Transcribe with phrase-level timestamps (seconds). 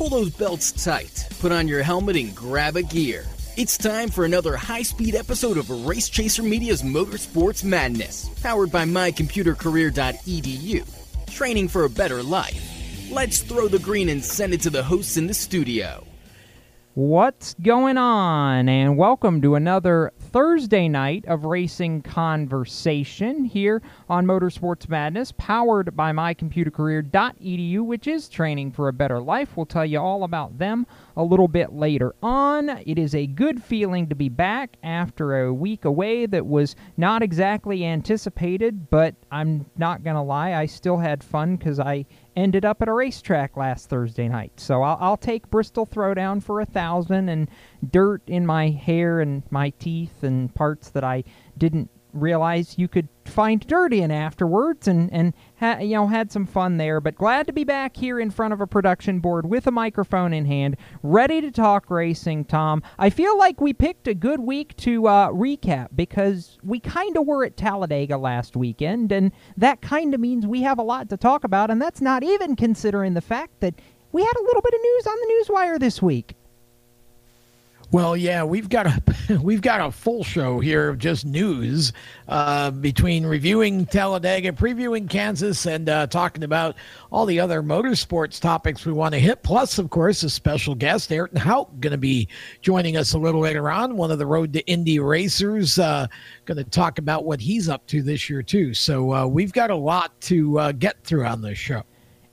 [0.00, 3.26] Pull those belts tight, put on your helmet, and grab a gear.
[3.58, 8.86] It's time for another high speed episode of Race Chaser Media's Motorsports Madness, powered by
[8.86, 11.26] mycomputercareer.edu.
[11.26, 13.10] Training for a better life.
[13.10, 16.06] Let's throw the green and send it to the hosts in the studio.
[16.94, 18.70] What's going on?
[18.70, 26.12] And welcome to another Thursday night of racing conversation here on Motorsports Madness, powered by
[26.12, 29.56] mycomputercareer.edu, which is training for a better life.
[29.56, 30.86] We'll tell you all about them
[31.16, 32.68] a little bit later on.
[32.68, 37.22] It is a good feeling to be back after a week away that was not
[37.22, 42.06] exactly anticipated, but I'm not going to lie, I still had fun because I
[42.40, 44.58] ended up at a racetrack last Thursday night.
[44.58, 47.48] So I'll, I'll take Bristol Throwdown for a thousand and
[47.90, 51.24] dirt in my hair and my teeth and parts that I
[51.56, 56.46] didn't realize you could find dirt in afterwards and and ha- you know had some
[56.46, 59.66] fun there but glad to be back here in front of a production board with
[59.66, 62.82] a microphone in hand ready to talk racing tom.
[62.98, 67.26] I feel like we picked a good week to uh, recap because we kind of
[67.26, 71.16] were at talladega last weekend and that kind of means we have a lot to
[71.16, 73.74] talk about and that's not even considering the fact that
[74.12, 76.34] we had a little bit of news on the newswire this week
[77.92, 79.02] well, yeah, we've got a
[79.42, 81.92] we've got a full show here of just news
[82.28, 86.76] uh, between reviewing Talladega, previewing Kansas, and uh, talking about
[87.10, 89.42] all the other motorsports topics we want to hit.
[89.42, 92.28] Plus, of course, a special guest, Ayrton Houk, going to be
[92.62, 93.96] joining us a little later on.
[93.96, 96.06] One of the Road to Indy racers, uh,
[96.44, 98.72] going to talk about what he's up to this year too.
[98.72, 101.82] So uh, we've got a lot to uh, get through on this show.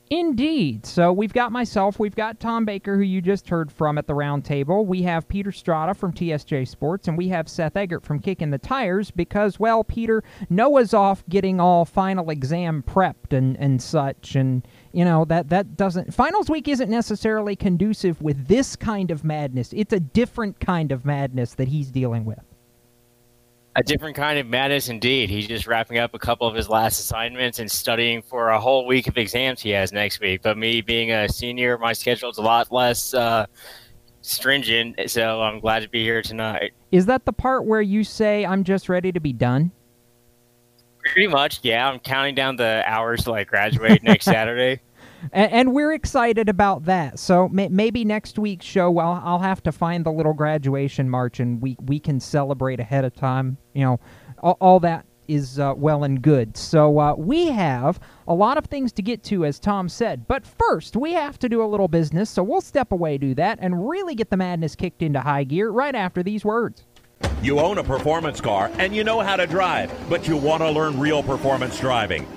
[0.09, 0.85] Indeed.
[0.85, 4.13] So we've got myself, we've got Tom Baker, who you just heard from at the
[4.13, 4.85] round table.
[4.85, 8.57] We have Peter Strada from TSJ Sports, and we have Seth Eggert from Kicking the
[8.57, 14.35] Tires because, well, Peter, Noah's off getting all final exam prepped and, and such.
[14.35, 16.13] And, you know, that, that doesn't.
[16.13, 19.73] Finals week isn't necessarily conducive with this kind of madness.
[19.73, 22.39] It's a different kind of madness that he's dealing with.
[23.77, 25.29] A different kind of madness indeed.
[25.29, 28.87] He's just wrapping up a couple of his last assignments and studying for a whole
[28.87, 30.41] week of exams he has next week.
[30.41, 33.45] But me being a senior, my schedule is a lot less uh,
[34.21, 36.73] stringent, so I'm glad to be here tonight.
[36.91, 39.71] Is that the part where you say, I'm just ready to be done?
[41.13, 41.87] Pretty much, yeah.
[41.87, 44.81] I'm counting down the hours till I graduate next Saturday
[45.31, 47.19] and, and, we're excited about that.
[47.19, 51.39] So may, maybe next week's show, well, I'll have to find the little graduation march,
[51.39, 53.57] and we we can celebrate ahead of time.
[53.77, 53.99] You know,
[54.39, 56.57] all, all that is uh, well and good.
[56.57, 60.27] So uh, we have a lot of things to get to, as Tom said.
[60.27, 62.29] But first, we have to do a little business.
[62.29, 65.69] So we'll step away, do that, and really get the madness kicked into high gear
[65.69, 66.85] right after these words.
[67.41, 70.71] You own a performance car and you know how to drive, but you want to
[70.71, 72.25] learn real performance driving.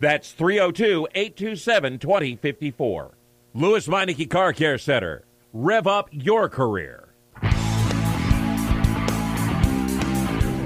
[0.00, 3.14] That's 302 827 2054.
[3.52, 5.24] Lewes Meineke Car Care Center.
[5.52, 7.08] Rev up your career.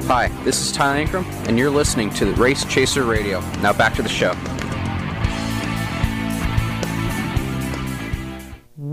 [0.06, 3.40] Hi, this is Ty Ankrum, and you're listening to Race Chaser Radio.
[3.60, 4.34] Now back to the show.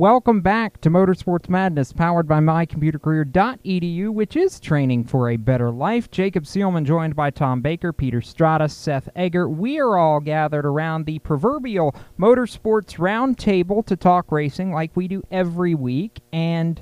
[0.01, 6.09] Welcome back to Motorsports Madness, powered by mycomputercareer.edu, which is training for a better life.
[6.09, 9.50] Jacob Seelman joined by Tom Baker, Peter Strada, Seth Eggert.
[9.50, 15.21] We are all gathered around the proverbial Motorsports Roundtable to talk racing like we do
[15.30, 16.19] every week.
[16.33, 16.81] And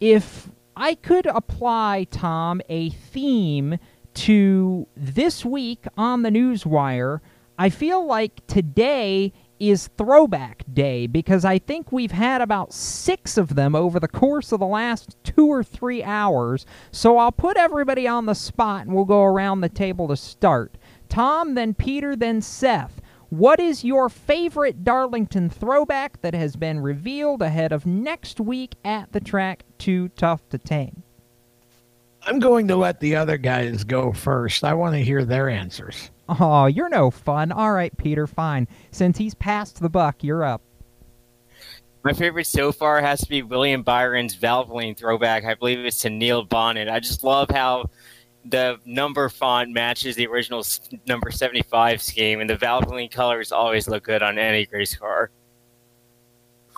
[0.00, 3.78] if I could apply, Tom, a theme
[4.14, 7.20] to this week on the Newswire.
[7.58, 13.54] I feel like today is Throwback Day because I think we've had about six of
[13.54, 16.66] them over the course of the last two or three hours.
[16.90, 20.76] So I'll put everybody on the spot and we'll go around the table to start.
[21.08, 23.00] Tom, then Peter, then Seth.
[23.30, 29.12] What is your favorite Darlington throwback that has been revealed ahead of next week at
[29.12, 29.64] the track?
[29.78, 31.02] Too tough to tame.
[32.26, 34.64] I'm going to let the other guys go first.
[34.64, 36.10] I want to hear their answers.
[36.28, 37.52] Oh, you're no fun.
[37.52, 38.66] All right, Peter, fine.
[38.90, 40.62] Since he's passed the buck, you're up.
[42.02, 45.44] My favorite so far has to be William Byron's Valvoline throwback.
[45.44, 46.90] I believe it's to Neil Bonnett.
[46.90, 47.88] I just love how
[48.44, 50.64] the number font matches the original
[51.06, 55.30] number 75 scheme, and the Valvoline colors always look good on any race car.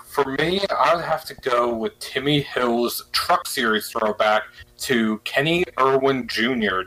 [0.06, 4.44] For me, I would have to go with Timmy Hill's Truck Series throwback
[4.78, 6.82] to Kenny Irwin Jr.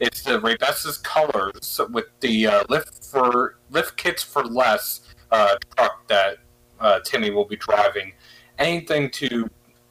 [0.00, 6.08] It's the Raybestos colors with the uh, lift for lift kits for less uh, truck
[6.08, 6.38] that
[6.80, 8.14] uh, Timmy will be driving.
[8.58, 9.46] Anything to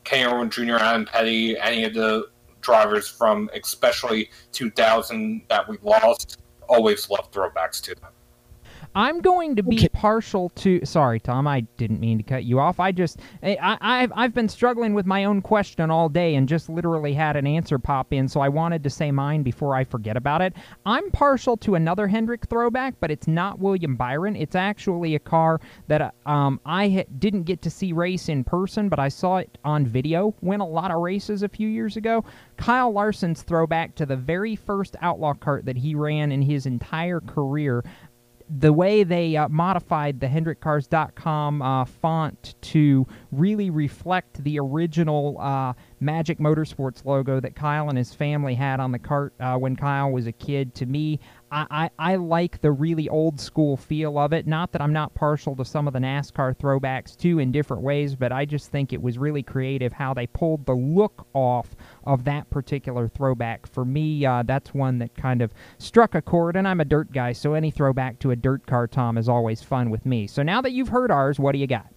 [0.06, 2.30] Kenny Irwin Jr., Adam Petty, any of the
[2.62, 6.40] drivers from especially 2000 that we lost.
[6.68, 8.12] Always love throwbacks to them.
[8.96, 9.90] I'm going to be okay.
[9.90, 10.84] partial to.
[10.84, 11.48] Sorry, Tom.
[11.48, 12.80] I didn't mean to cut you off.
[12.80, 16.70] I just, I, I've, I've been struggling with my own question all day and just
[16.70, 20.18] literally had an answer pop in, so I wanted to say mine before I forget
[20.18, 20.54] about it.
[20.86, 24.36] I'm partial to another Hendrick throwback, but it's not William Byron.
[24.36, 28.90] It's actually a car that um, I ha- didn't get to see race in person,
[28.90, 30.34] but I saw it on video.
[30.42, 32.24] Win a lot of races a few years ago.
[32.58, 37.22] Kyle Larson's throwback to the very first Outlaw cart that he ran in his entire
[37.22, 37.84] career
[38.50, 45.74] the way they uh, modified the HendrickCars.com uh, font to really reflect the original uh,
[46.00, 50.12] Magic Motorsports logo that Kyle and his family had on the cart uh, when Kyle
[50.12, 51.20] was a kid, to me,
[51.52, 54.48] I, I, I, like the really old school feel of it.
[54.48, 58.16] Not that I'm not partial to some of the NASCAR throwbacks too in different ways,
[58.16, 62.24] but I just think it was really creative how they pulled the look off of
[62.26, 63.68] that particular throwback.
[63.68, 67.12] For me, uh, that's one that kind of struck a chord, and I'm a dirt
[67.12, 70.28] guy, so any throwback to a dirt car, Tom, is always fun with me.
[70.28, 71.88] So now that you've heard ours, what do you got?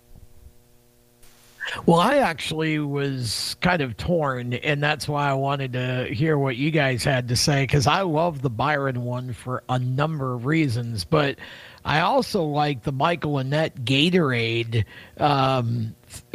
[1.87, 6.57] Well, I actually was kind of torn, and that's why I wanted to hear what
[6.57, 10.45] you guys had to say because I love the Byron one for a number of
[10.45, 11.38] reasons, but
[11.85, 14.85] I also like the Michael Annett Gatorade
[15.19, 15.95] um,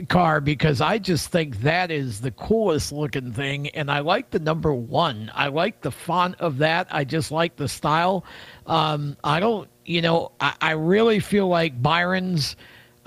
[0.10, 4.40] car because I just think that is the coolest looking thing, and I like the
[4.40, 5.32] number one.
[5.34, 6.88] I like the font of that.
[6.92, 8.26] I just like the style.
[8.66, 12.56] Um, I don't, you know, I, I really feel like Byron's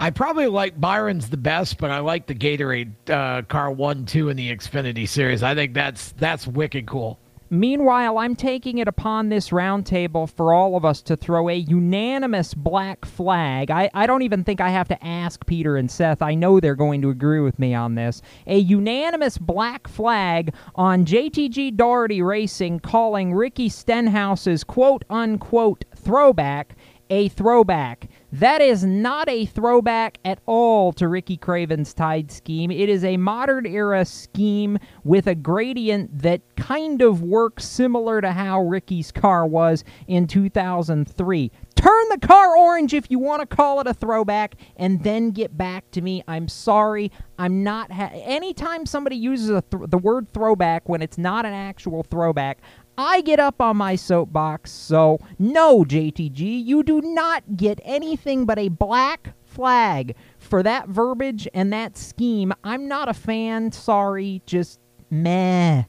[0.00, 4.30] I probably like Byron's the best, but I like the Gatorade uh, car one, two
[4.30, 5.42] in the Xfinity series.
[5.42, 7.18] I think that's that's wicked cool.
[7.50, 12.54] Meanwhile, I'm taking it upon this roundtable for all of us to throw a unanimous
[12.54, 13.70] black flag.
[13.70, 16.22] I, I don't even think I have to ask Peter and Seth.
[16.22, 18.22] I know they're going to agree with me on this.
[18.46, 26.74] A unanimous black flag on JTG Daugherty Racing calling Ricky Stenhouse's quote unquote throwback
[27.10, 28.08] a throwback.
[28.32, 32.70] That is not a throwback at all to Ricky Craven's Tide scheme.
[32.70, 38.30] It is a modern era scheme with a gradient that kind of works similar to
[38.30, 41.50] how Ricky's car was in 2003.
[41.74, 45.56] turn the car orange if you want to call it a throwback, and then get
[45.56, 46.22] back to me.
[46.28, 47.10] I'm sorry.
[47.38, 47.90] I'm not.
[47.90, 52.58] Ha- Anytime somebody uses th- the word throwback when it's not an actual throwback,
[53.00, 54.70] I get up on my soapbox.
[54.70, 61.48] So, no, JTG, you do not get anything but a black flag for that verbiage
[61.54, 62.52] and that scheme.
[62.62, 63.72] I'm not a fan.
[63.72, 64.42] Sorry.
[64.44, 65.84] Just meh.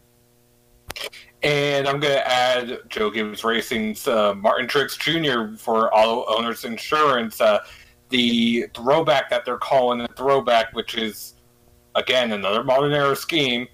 [1.44, 5.58] And I'm going to add Joe Gibbs Racing's uh, Martin Truex Jr.
[5.58, 7.42] for Auto Owners Insurance.
[7.42, 7.60] Uh,
[8.08, 11.34] the throwback that they're calling a throwback, which is,
[11.96, 13.68] again, another modern era scheme.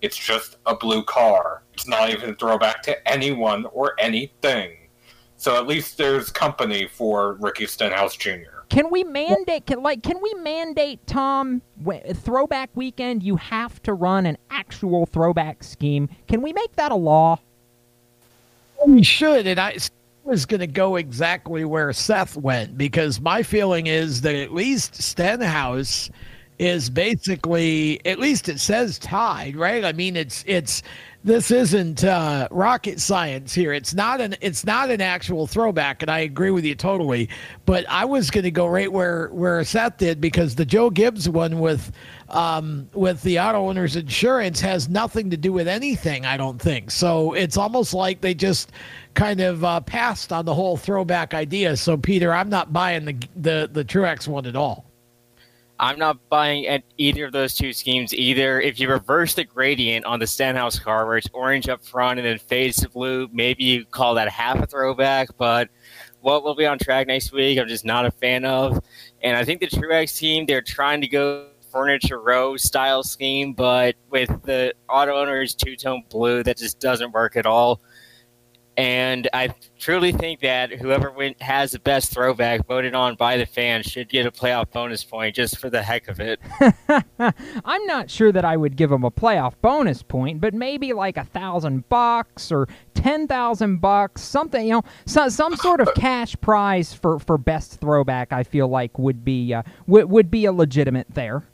[0.00, 1.63] It's just a blue car.
[1.74, 4.76] It's not even a throwback to anyone or anything.
[5.36, 8.62] So at least there's company for Ricky Stenhouse Jr.
[8.70, 11.60] Can we mandate can, like can we mandate Tom
[12.14, 16.08] throwback weekend you have to run an actual throwback scheme?
[16.28, 17.38] Can we make that a law?
[18.86, 19.76] We should and I
[20.24, 24.94] was going to go exactly where Seth went because my feeling is that at least
[25.02, 26.08] Stenhouse
[26.58, 29.84] is basically at least it says Tide, right?
[29.84, 30.82] I mean it's it's
[31.24, 33.72] this isn't uh, rocket science here.
[33.72, 37.30] It's not an it's not an actual throwback, and I agree with you totally.
[37.64, 41.26] But I was going to go right where where Seth did because the Joe Gibbs
[41.26, 41.90] one with
[42.28, 46.26] um, with the auto owners insurance has nothing to do with anything.
[46.26, 47.32] I don't think so.
[47.32, 48.70] It's almost like they just
[49.14, 51.78] kind of uh, passed on the whole throwback idea.
[51.78, 54.84] So Peter, I'm not buying the the the Truex one at all.
[55.78, 58.60] I'm not buying at either of those two schemes either.
[58.60, 62.26] If you reverse the gradient on the Stenhouse car, where it's orange up front and
[62.26, 65.28] then fades to blue, maybe you call that half a throwback.
[65.36, 65.68] But
[66.20, 68.80] what will be on track next week, I'm just not a fan of.
[69.22, 73.96] And I think the Truex team, they're trying to go furniture row style scheme, but
[74.08, 77.80] with the auto owners two tone blue, that just doesn't work at all.
[78.76, 83.46] And I truly think that whoever win, has the best throwback voted on by the
[83.46, 86.40] fans should get a playoff bonus point just for the heck of it.
[87.64, 91.16] I'm not sure that I would give them a playoff bonus point, but maybe like
[91.16, 96.34] a thousand bucks or ten thousand bucks, something you know, so, some sort of cash
[96.40, 98.32] prize for, for best throwback.
[98.32, 101.44] I feel like would be uh, would would be a legitimate there.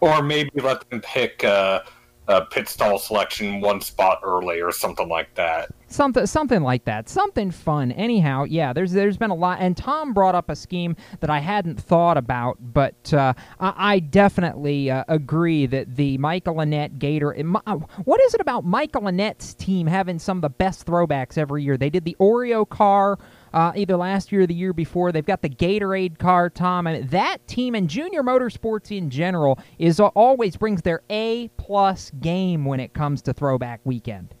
[0.00, 1.44] Or maybe let them pick.
[1.44, 1.80] Uh
[2.28, 5.68] uh, pit stall selection one spot early or something like that.
[5.86, 7.08] Something, something like that.
[7.08, 7.92] Something fun.
[7.92, 8.72] Anyhow, yeah.
[8.72, 12.16] There's, there's been a lot, and Tom brought up a scheme that I hadn't thought
[12.16, 17.36] about, but uh, I, I, definitely uh, agree that the Michael Annett Gator.
[17.66, 21.62] Uh, what is it about Michael Annett's team having some of the best throwbacks every
[21.62, 21.76] year?
[21.76, 23.18] They did the Oreo car
[23.54, 25.12] uh, either last year or the year before.
[25.12, 26.84] They've got the Gatorade car, Tom.
[26.84, 32.10] Mean, that team and Junior Motorsports in general is uh, always brings their A plus
[32.20, 34.34] game when it comes to Throwback Weekend.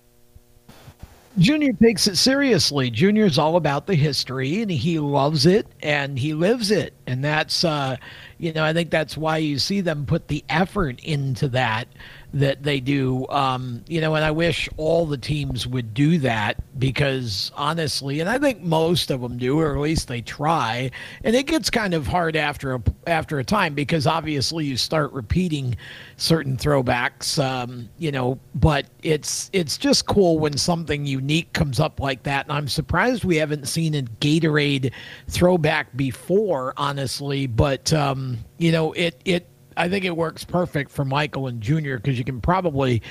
[1.38, 2.90] Junior takes it seriously.
[2.90, 6.94] Junior's all about the history and he loves it and he lives it.
[7.08, 7.96] And that's, uh,
[8.38, 11.88] you know, I think that's why you see them put the effort into that
[12.34, 13.26] that they do.
[13.28, 18.28] Um, you know, and I wish all the teams would do that because honestly, and
[18.28, 20.90] I think most of them do, or at least they try.
[21.22, 25.12] And it gets kind of hard after a, after a time because obviously you start
[25.12, 25.76] repeating
[26.16, 27.42] certain throwbacks.
[27.42, 32.46] Um, you know, but it's it's just cool when something unique comes up like that.
[32.46, 34.92] And I'm surprised we haven't seen a Gatorade
[35.28, 37.46] throwback before, honestly.
[37.46, 41.98] But um, you know, it it I think it works perfect for Michael and Junior
[41.98, 43.02] because you can probably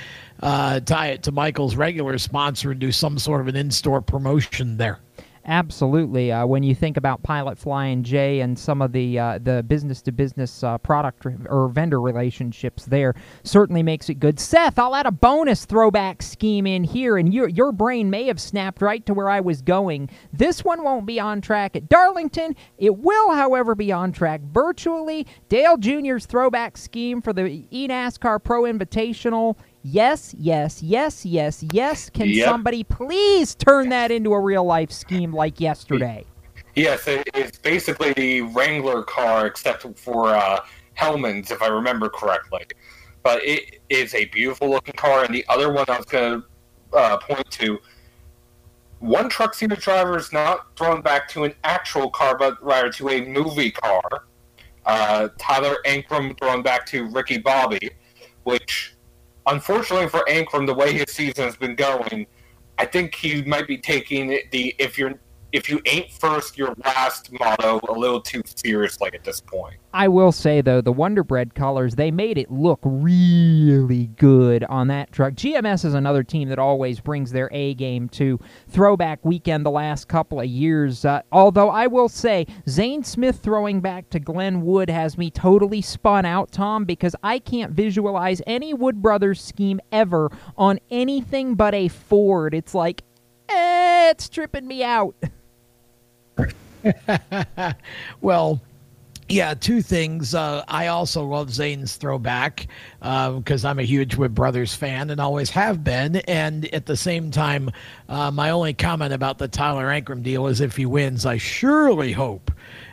[0.42, 4.76] uh, tie it to Michael's regular sponsor and do some sort of an in-store promotion
[4.76, 5.00] there.
[5.46, 6.32] Absolutely.
[6.32, 10.00] Uh, when you think about Pilot Flying J and some of the uh, the business
[10.02, 14.40] to business uh, product or vendor relationships there, certainly makes it good.
[14.40, 18.40] Seth, I'll add a bonus throwback scheme in here, and your your brain may have
[18.40, 20.08] snapped right to where I was going.
[20.32, 22.56] This one won't be on track at Darlington.
[22.78, 25.26] It will, however, be on track virtually.
[25.50, 32.08] Dale Jr.'s throwback scheme for the eNASCAR Pro Invitational Yes, yes, yes, yes, yes.
[32.08, 32.48] Can yep.
[32.48, 36.24] somebody please turn that into a real life scheme like yesterday?
[36.74, 40.64] Yes, it's basically the Wrangler car except for uh,
[40.94, 42.64] Hellmann's, if I remember correctly.
[43.22, 45.22] But it is a beautiful looking car.
[45.22, 47.78] And the other one I was going to uh, point to
[49.00, 53.10] one truck series driver is not thrown back to an actual car, but rather to
[53.10, 54.24] a movie car.
[54.86, 57.90] Uh, Tyler Ankrum thrown back to Ricky Bobby,
[58.44, 58.93] which
[59.46, 62.26] unfortunately for Ankrum, the way his season has been going,
[62.78, 65.14] I think he might be taking the if you're
[65.54, 69.76] if you ain't first, your last motto a little too serious like at this point.
[69.92, 74.88] I will say though, the Wonder Bread colors they made it look really good on
[74.88, 75.34] that truck.
[75.34, 80.08] GMS is another team that always brings their A game to Throwback Weekend the last
[80.08, 81.04] couple of years.
[81.04, 85.82] Uh, although I will say, Zane Smith throwing back to Glen Wood has me totally
[85.82, 91.74] spun out, Tom, because I can't visualize any Wood Brothers scheme ever on anything but
[91.74, 92.54] a Ford.
[92.54, 93.04] It's like,
[93.48, 95.14] eh, it's tripping me out.
[98.20, 98.60] well,
[99.28, 100.34] yeah, two things.
[100.34, 102.66] Uh, I also love Zane's throwback
[103.00, 106.16] because uh, I'm a huge Wood Brothers fan and always have been.
[106.16, 107.70] And at the same time,
[108.08, 112.12] uh, my only comment about the Tyler Ankrum deal is if he wins, I surely
[112.12, 112.50] hope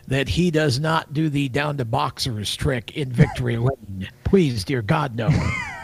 [0.07, 4.09] that he does not do the down to boxers trick in victory lane.
[4.23, 5.29] Please, dear God, no.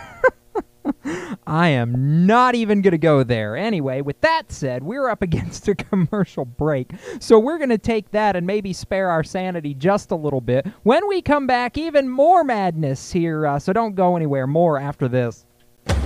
[1.47, 3.55] I am not even going to go there.
[3.55, 6.91] Anyway, with that said, we're up against a commercial break.
[7.19, 10.67] So we're going to take that and maybe spare our sanity just a little bit.
[10.83, 13.45] When we come back, even more madness here.
[13.45, 14.47] Uh, so don't go anywhere.
[14.47, 15.45] More after this.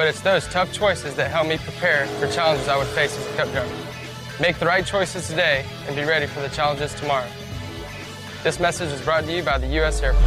[0.00, 3.26] but it's those tough choices that help me prepare for challenges I would face as
[3.26, 3.70] a cup driver.
[4.40, 7.28] Make the right choices today and be ready for the challenges tomorrow.
[8.42, 10.00] This message is brought to you by the U.S.
[10.00, 10.24] Air Force.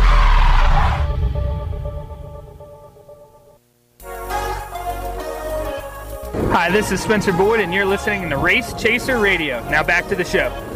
[6.52, 9.68] Hi, this is Spencer Boyd, and you're listening to Race Chaser Radio.
[9.72, 10.73] Now back to the show.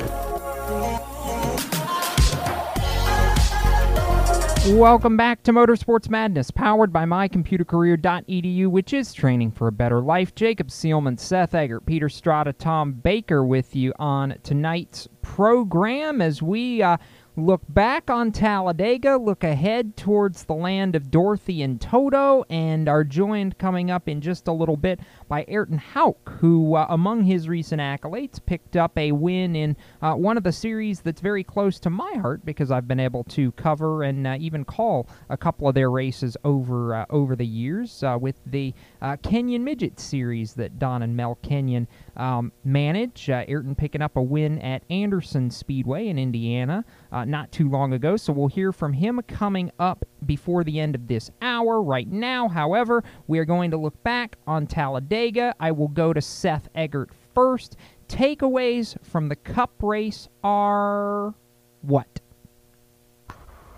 [4.73, 10.35] Welcome back to Motorsports Madness, powered by mycomputercareer.edu, which is training for a better life.
[10.35, 16.81] Jacob Seelman, Seth Eggert, Peter Strada, Tom Baker with you on tonight's program as we
[16.81, 16.97] uh,
[17.37, 23.05] look back on Talladega, look ahead towards the land of Dorothy and Toto, and are
[23.05, 27.47] joined coming up in just a little bit by Ayrton Houk, who, uh, among his
[27.49, 31.79] recent accolades, picked up a win in uh, one of the series that's very close
[31.79, 35.67] to my heart because I've been able to cover and uh, even call a couple
[35.67, 40.53] of their races over uh, over the years uh, with the uh, Kenyon Midget Series
[40.53, 43.29] that Don and Mel Kenyon um, manage.
[43.29, 48.31] Ayrton picking up a win at Anderson Speedway in Indiana not too long ago, so
[48.31, 51.81] we'll hear from him coming up before the end of this hour.
[51.81, 55.16] Right now, however, we are going to look back on Talladega.
[55.59, 57.75] I will go to Seth Eggert first.
[58.07, 61.33] Takeaways from the Cup race are
[61.81, 62.19] what?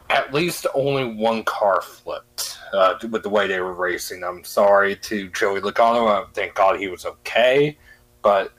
[0.10, 4.21] At least only one car flipped uh, with the way they were racing.
[4.21, 6.28] I'm sorry to Joey Logano.
[6.34, 7.78] Thank God he was okay,
[8.21, 8.52] but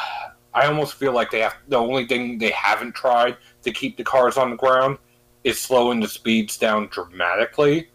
[0.54, 4.04] I almost feel like they have the only thing they haven't tried to keep the
[4.04, 4.96] cars on the ground
[5.42, 7.90] is slowing the speeds down dramatically.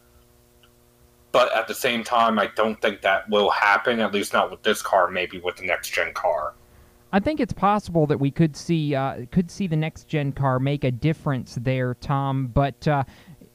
[1.31, 3.99] But at the same time, I don't think that will happen.
[3.99, 5.09] At least not with this car.
[5.09, 6.53] Maybe with the next gen car.
[7.11, 10.59] I think it's possible that we could see uh, could see the next gen car
[10.59, 12.47] make a difference there, Tom.
[12.47, 13.03] But uh,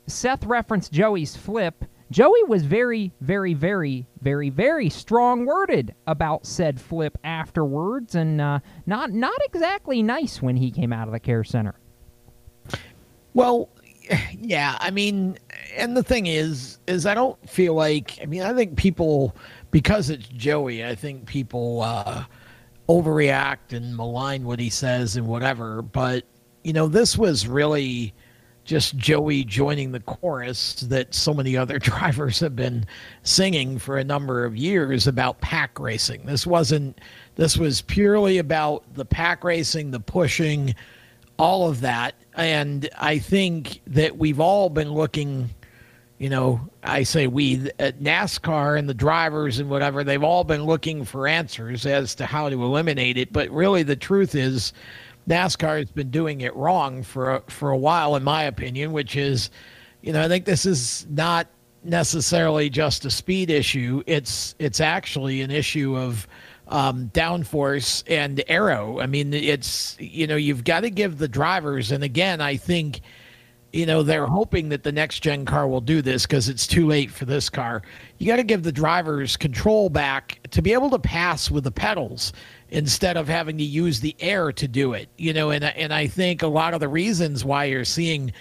[0.06, 1.84] Seth referenced Joey's flip.
[2.10, 8.60] Joey was very, very, very, very, very strong worded about said flip afterwards, and uh,
[8.86, 11.74] not not exactly nice when he came out of the care center.
[13.34, 13.68] Well,
[14.40, 15.38] yeah, I mean,
[15.76, 18.18] and the thing is, is I don't feel like.
[18.22, 19.34] I mean, I think people
[19.70, 20.84] because it's Joey.
[20.84, 22.24] I think people uh,
[22.88, 25.82] overreact and malign what he says and whatever.
[25.82, 26.24] But
[26.62, 28.14] you know, this was really
[28.64, 32.86] just Joey joining the chorus that so many other drivers have been
[33.22, 36.24] singing for a number of years about pack racing.
[36.26, 37.00] This wasn't.
[37.36, 40.74] This was purely about the pack racing, the pushing,
[41.38, 45.50] all of that and I think that we've all been looking,
[46.18, 50.42] you know, I say we, at uh, NASCAR and the drivers and whatever, they've all
[50.44, 53.32] been looking for answers as to how to eliminate it.
[53.32, 54.72] But really, the truth is,
[55.28, 58.92] NASCAR has been doing it wrong for a, for a while, in my opinion.
[58.92, 59.50] Which is,
[60.02, 61.46] you know, I think this is not
[61.84, 64.02] necessarily just a speed issue.
[64.06, 66.26] It's it's actually an issue of
[66.68, 69.00] um, downforce and aero.
[69.00, 73.00] I mean, it's, you know, you've got to give the drivers, and again, I think,
[73.72, 76.86] you know, they're hoping that the next gen car will do this because it's too
[76.86, 77.82] late for this car.
[78.18, 81.72] You got to give the drivers control back to be able to pass with the
[81.72, 82.32] pedals
[82.70, 85.08] instead of having to use the air to do it.
[85.18, 88.32] You know, and and I think a lot of the reasons why you're seeing,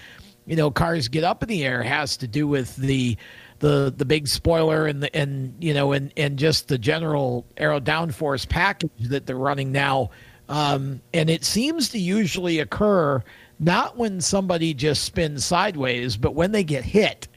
[0.45, 3.17] you know, cars get up in the air has to do with the
[3.63, 7.80] the the big spoiler and the and you know and and just the general aero
[7.80, 10.10] downforce package that they're running now.
[10.49, 13.23] Um, and it seems to usually occur
[13.60, 17.30] not when somebody just spins sideways but when they get hit.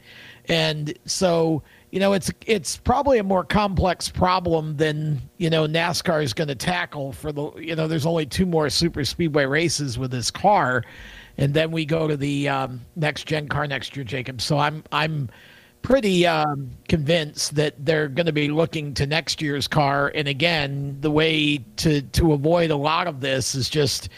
[0.49, 1.63] And so
[1.93, 6.49] you know it's it's probably a more complex problem than you know NASCAR is going
[6.49, 10.33] to tackle for the you know there's only two more super speedway races with this
[10.33, 10.83] car
[11.39, 14.41] and then we go to the um, next gen car next year Jacob.
[14.41, 15.29] So I'm I'm
[15.87, 20.11] pretty um, convinced that they're going to be looking to next year's car.
[20.17, 24.09] And again, the way to to avoid a lot of this is just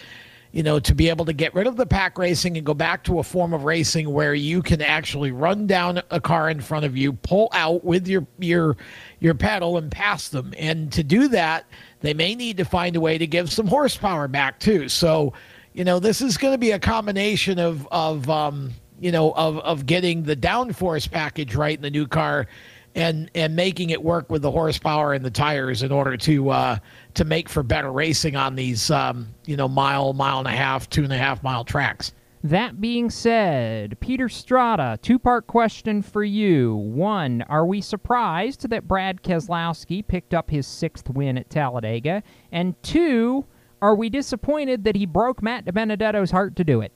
[0.53, 3.05] you know to be able to get rid of the pack racing and go back
[3.05, 6.87] to a form of racing where you can actually run down a car in front
[6.87, 8.75] of you pull out with your your
[9.21, 11.67] your pedal and pass them and to do that
[12.01, 15.35] they may need to find a way to give some horsepower back too so
[15.75, 19.59] you know this is going to be a combination of of um, you know, of
[19.59, 22.47] of getting the downforce package right in the new car,
[22.95, 26.79] and and making it work with the horsepower and the tires in order to uh,
[27.15, 30.89] to make for better racing on these um, you know mile mile and a half
[30.91, 32.13] two and a half mile tracks.
[32.45, 36.77] That being said, Peter Strada, two part question for you.
[36.77, 42.23] One, are we surprised that Brad Keselowski picked up his sixth win at Talladega?
[42.53, 43.45] And two,
[43.83, 46.93] are we disappointed that he broke Matt DiBenedetto's heart to do it?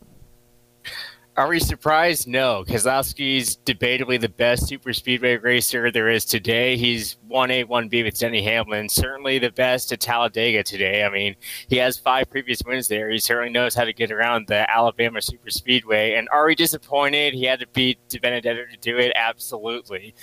[1.34, 2.28] Are we surprised?
[2.28, 2.62] No.
[2.68, 6.76] Keselowski's debatably the best super speedway racer there is today.
[6.76, 8.86] He's 1A, 1B with Denny Hamlin.
[8.90, 11.04] Certainly the best at Talladega today.
[11.04, 11.34] I mean,
[11.68, 13.08] he has five previous wins there.
[13.08, 16.16] He certainly knows how to get around the Alabama super speedway.
[16.16, 19.12] And are we disappointed he had to beat DiBenedetto to do it?
[19.16, 20.14] Absolutely.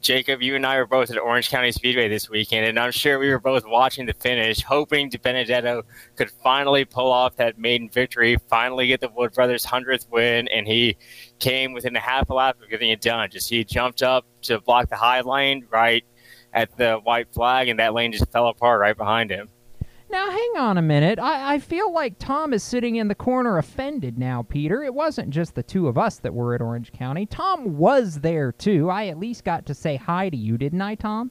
[0.00, 3.18] Jacob, you and I were both at Orange County Speedway this weekend, and I'm sure
[3.18, 5.82] we were both watching the finish, hoping DiBenedetto
[6.14, 10.66] could finally pull off that maiden victory, finally get the Wood Brothers' 100th win, and
[10.66, 10.96] he
[11.40, 13.28] came within a half a lap of getting it done.
[13.30, 16.04] Just he jumped up to block the high lane right
[16.52, 19.48] at the white flag, and that lane just fell apart right behind him.
[20.10, 21.18] Now, hang on a minute.
[21.18, 24.82] I, I feel like Tom is sitting in the corner offended now, Peter.
[24.82, 27.26] It wasn't just the two of us that were at Orange County.
[27.26, 28.88] Tom was there, too.
[28.88, 31.30] I at least got to say hi to you, didn't I, Tom?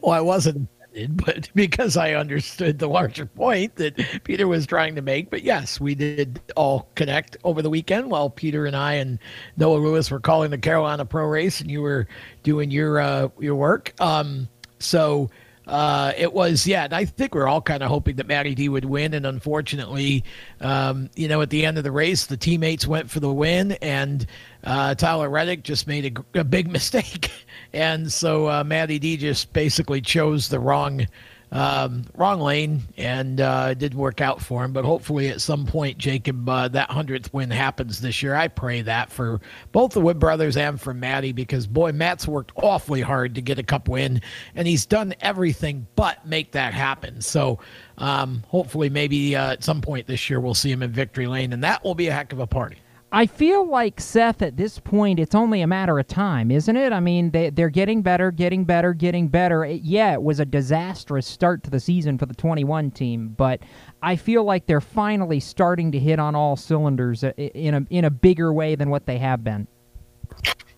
[0.00, 4.96] Well, I wasn't offended, but because I understood the larger point that Peter was trying
[4.96, 5.30] to make.
[5.30, 9.18] But yes, we did all connect over the weekend while Peter and I and
[9.56, 12.08] Noah Lewis were calling the Carolina Pro Race and you were
[12.42, 13.94] doing your uh, your work.
[14.00, 15.30] Um, so
[15.66, 18.54] uh, it was, yeah, and I think we are all kind of hoping that Matty
[18.54, 19.14] D would win.
[19.14, 20.24] And unfortunately,
[20.60, 23.72] um, you know, at the end of the race, the teammates went for the win,
[23.80, 24.26] and
[24.64, 27.30] uh, Tyler Reddick just made a, a big mistake.
[27.72, 31.06] and so uh, Matty D just basically chose the wrong
[31.54, 34.72] um, wrong lane, and uh, it didn't work out for him.
[34.72, 38.34] But hopefully, at some point, Jacob, uh, that hundredth win happens this year.
[38.34, 39.40] I pray that for
[39.70, 43.60] both the Wood brothers and for Matty, because boy, Matt's worked awfully hard to get
[43.60, 44.20] a Cup win,
[44.56, 47.20] and he's done everything but make that happen.
[47.20, 47.60] So,
[47.98, 51.52] um, hopefully, maybe uh, at some point this year, we'll see him in victory lane,
[51.52, 52.78] and that will be a heck of a party.
[53.14, 56.92] I feel like Seth at this point, it's only a matter of time, isn't it?
[56.92, 59.64] I mean, they, they're getting better, getting better, getting better.
[59.64, 63.60] It, yeah, it was a disastrous start to the season for the 21 team, but
[64.02, 68.10] I feel like they're finally starting to hit on all cylinders in a, in a
[68.10, 69.68] bigger way than what they have been.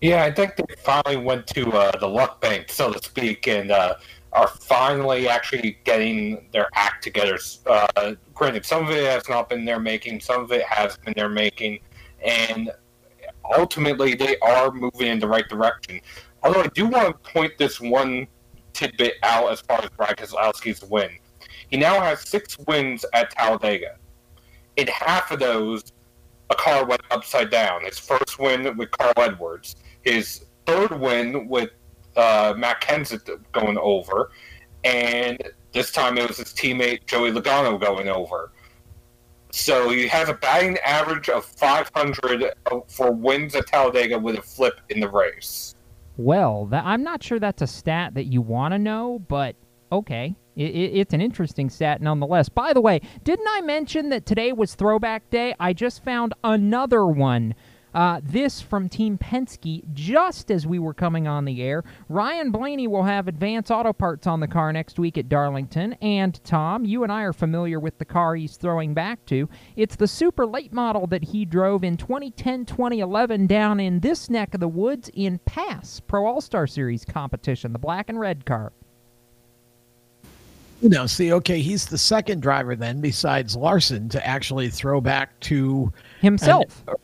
[0.01, 3.71] Yeah, I think they finally went to uh, the luck bank, so to speak, and
[3.71, 3.95] uh,
[4.33, 7.39] are finally actually getting their act together.
[7.65, 11.15] Uh, granted, some of it has not been their making, some of it has been
[11.15, 11.79] their making
[12.23, 12.71] and
[13.57, 16.01] ultimately they are moving in the right direction.
[16.43, 18.27] Although I do want to point this one
[18.73, 21.09] tidbit out as far as Brad Keselowski's win.
[21.69, 23.95] He now has six wins at Talladega.
[24.77, 25.83] In half of those,
[26.49, 27.83] a car went upside down.
[27.83, 31.71] His first win with Carl Edwards, his third win with
[32.15, 34.31] uh, Matt Kenseth going over,
[34.83, 35.41] and
[35.73, 38.51] this time it was his teammate Joey Logano going over.
[39.51, 44.41] So he has a batting average of 500 uh, for wins at Talladega with a
[44.41, 45.75] flip in the race.
[46.17, 49.55] Well, that, I'm not sure that's a stat that you want to know, but
[49.91, 50.35] okay.
[50.55, 52.49] It, it, it's an interesting stat nonetheless.
[52.49, 55.53] By the way, didn't I mention that today was Throwback Day?
[55.59, 57.53] I just found another one
[57.93, 61.83] uh, this from Team Penske just as we were coming on the air.
[62.09, 65.93] Ryan Blaney will have Advance Auto Parts on the car next week at Darlington.
[66.01, 69.49] And Tom, you and I are familiar with the car he's throwing back to.
[69.75, 74.53] It's the super late model that he drove in 2010 2011 down in this neck
[74.53, 78.71] of the woods in PASS Pro All Star Series competition, the black and red car.
[80.81, 85.39] You know, see, okay, he's the second driver then, besides Larson, to actually throw back
[85.41, 86.83] to himself.
[86.87, 86.95] An,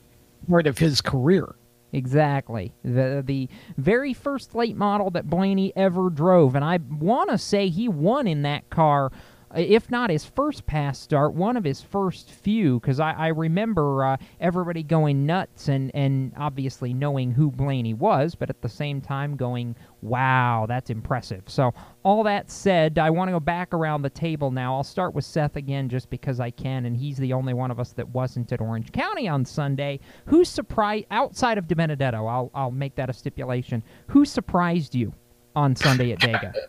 [0.50, 1.56] part of his career.
[1.92, 2.74] Exactly.
[2.84, 7.70] The the very first late model that Blaney ever drove and I want to say
[7.70, 9.12] he won in that car
[9.56, 14.04] if not his first PASS start, one of his first few, because I, I, remember
[14.04, 19.00] uh, everybody going nuts and, and obviously knowing who Blaney was, but at the same
[19.00, 21.44] time going, wow, that's impressive.
[21.48, 24.76] So, all that said, I want to go back around the table now.
[24.76, 27.80] I'll start with Seth again just because I can, and he's the only one of
[27.80, 30.00] us that wasn't at Orange County on Sunday.
[30.26, 35.14] Who surprised, outside of DiBenedetto, I'll, I'll make that a stipulation, who surprised you
[35.56, 36.54] on Sunday at Dega?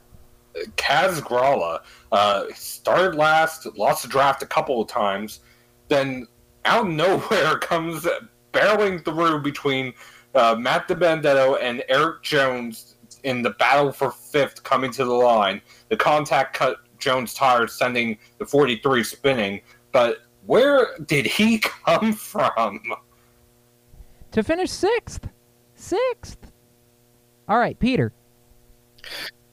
[0.76, 1.80] Kaz Grala
[2.12, 5.40] uh, started last, lost the draft a couple of times,
[5.88, 6.26] then
[6.64, 8.06] out of nowhere comes
[8.52, 9.92] barreling through between
[10.34, 15.60] uh, Matt DiBenedetto and Erik Jones in the battle for fifth coming to the line.
[15.88, 19.60] The contact cut Jones' tires, sending the 43 spinning.
[19.92, 22.80] But where did he come from?
[24.32, 25.28] To finish sixth.
[25.74, 26.52] Sixth.
[27.48, 28.12] All right, Peter.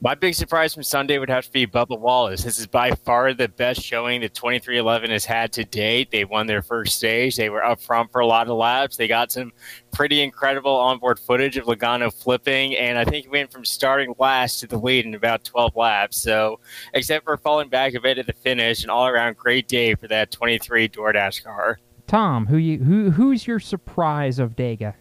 [0.04, 2.42] My big surprise from Sunday would have to be Bubba Wallace.
[2.42, 6.10] This is by far the best showing that 2311 has had to date.
[6.10, 7.36] They won their first stage.
[7.36, 8.96] They were up front for a lot of laps.
[8.96, 9.52] They got some
[9.92, 14.58] pretty incredible onboard footage of Logano flipping, and I think he went from starting last
[14.58, 16.16] to the lead in about 12 laps.
[16.16, 16.58] So,
[16.94, 20.32] except for falling back a bit at the finish, an all-around great day for that
[20.32, 21.78] 23 DoorDash car.
[22.08, 24.94] Tom, who you who who's your surprise of Dega?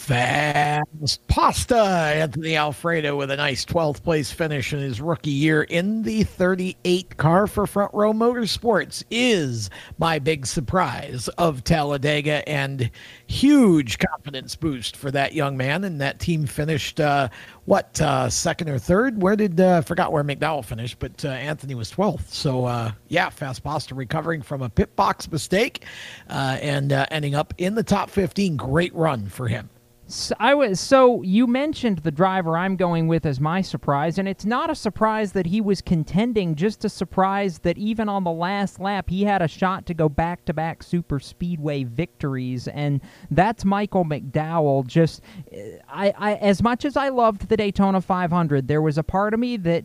[0.00, 1.76] Fast pasta.
[1.76, 7.18] Anthony Alfredo with a nice 12th place finish in his rookie year in the 38
[7.18, 12.90] car for Front Row Motorsports is my big surprise of Talladega and
[13.26, 15.84] huge confidence boost for that young man.
[15.84, 17.28] And that team finished, uh,
[17.66, 19.20] what, uh, second or third?
[19.20, 22.30] Where did, uh, forgot where McDowell finished, but uh, Anthony was 12th.
[22.30, 25.84] So, uh, yeah, Fast Pasta recovering from a pit box mistake
[26.30, 28.56] uh, and uh, ending up in the top 15.
[28.56, 29.68] Great run for him.
[30.10, 34.26] So I was so you mentioned the driver I'm going with as my surprise, and
[34.26, 36.56] it's not a surprise that he was contending.
[36.56, 40.08] Just a surprise that even on the last lap he had a shot to go
[40.08, 44.84] back to back super speedway victories, and that's Michael McDowell.
[44.84, 49.04] Just eh, I, I as much as I loved the Daytona 500, there was a
[49.04, 49.84] part of me that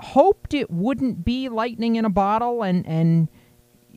[0.00, 3.28] hoped it wouldn't be lightning in a bottle, and and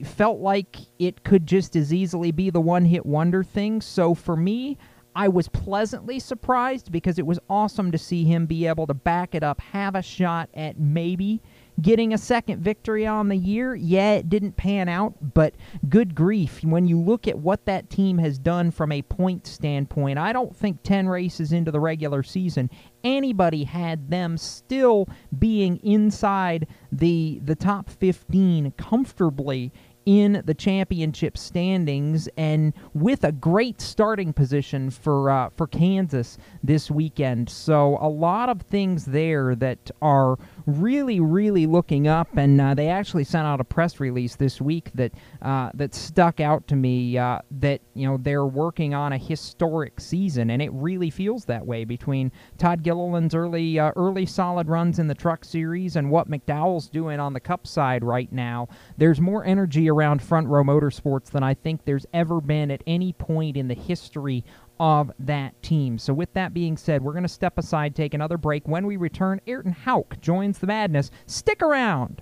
[0.05, 3.81] felt like it could just as easily be the one hit wonder thing.
[3.81, 4.77] So for me.
[5.15, 9.35] I was pleasantly surprised because it was awesome to see him be able to back
[9.35, 11.41] it up, have a shot at maybe
[11.81, 13.75] getting a second victory on the year.
[13.75, 15.55] Yeah, it didn't pan out, but
[15.89, 16.63] good grief.
[16.63, 20.55] When you look at what that team has done from a point standpoint, I don't
[20.55, 22.69] think 10 races into the regular season
[23.03, 29.71] anybody had them still being inside the the top 15 comfortably
[30.05, 36.91] in the championship standings and with a great starting position for uh, for Kansas this
[36.91, 37.49] weekend.
[37.49, 42.35] So a lot of things there that are really, really looking up.
[42.37, 46.39] And uh, they actually sent out a press release this week that uh, that stuck
[46.39, 47.17] out to me.
[47.17, 51.65] Uh, that you know they're working on a historic season, and it really feels that
[51.65, 56.29] way between Todd Gilliland's early uh, early solid runs in the Truck Series and what
[56.29, 58.67] McDowell's doing on the Cup side right now.
[58.97, 63.13] There's more energy around Front Row Motorsports than I think there's ever been at any
[63.13, 64.43] point in the history
[64.83, 65.97] of that team.
[65.97, 68.67] So, with that being said, we're going to step aside, take another break.
[68.67, 71.09] When we return, Ayrton Houk joins the madness.
[71.25, 72.21] Stick around.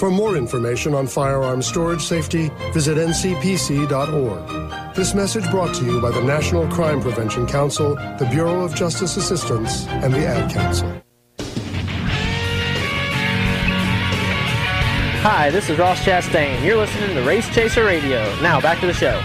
[0.00, 4.94] For more information on firearm storage safety, visit ncpc.org.
[4.94, 9.18] This message brought to you by the National Crime Prevention Council, the Bureau of Justice
[9.18, 10.90] Assistance, and the Ad Council.
[15.20, 16.64] Hi, this is Ross Chastain.
[16.64, 18.24] You're listening to Race Chaser Radio.
[18.40, 19.20] Now, back to the show.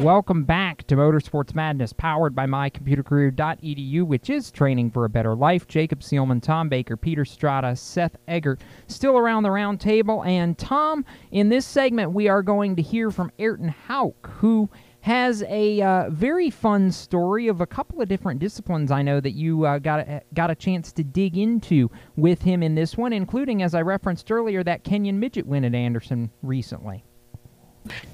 [0.00, 5.68] Welcome back to Motorsports Madness, powered by mycomputercareer.edu, which is training for a better life.
[5.68, 10.24] Jacob Seelman, Tom Baker, Peter Strada, Seth Eggert, still around the round table.
[10.24, 14.70] And Tom, in this segment, we are going to hear from Ayrton Houk, who
[15.02, 18.90] has a uh, very fun story of a couple of different disciplines.
[18.90, 22.62] I know that you uh, got a, got a chance to dig into with him
[22.62, 27.04] in this one, including, as I referenced earlier, that Kenyon midget win at Anderson recently.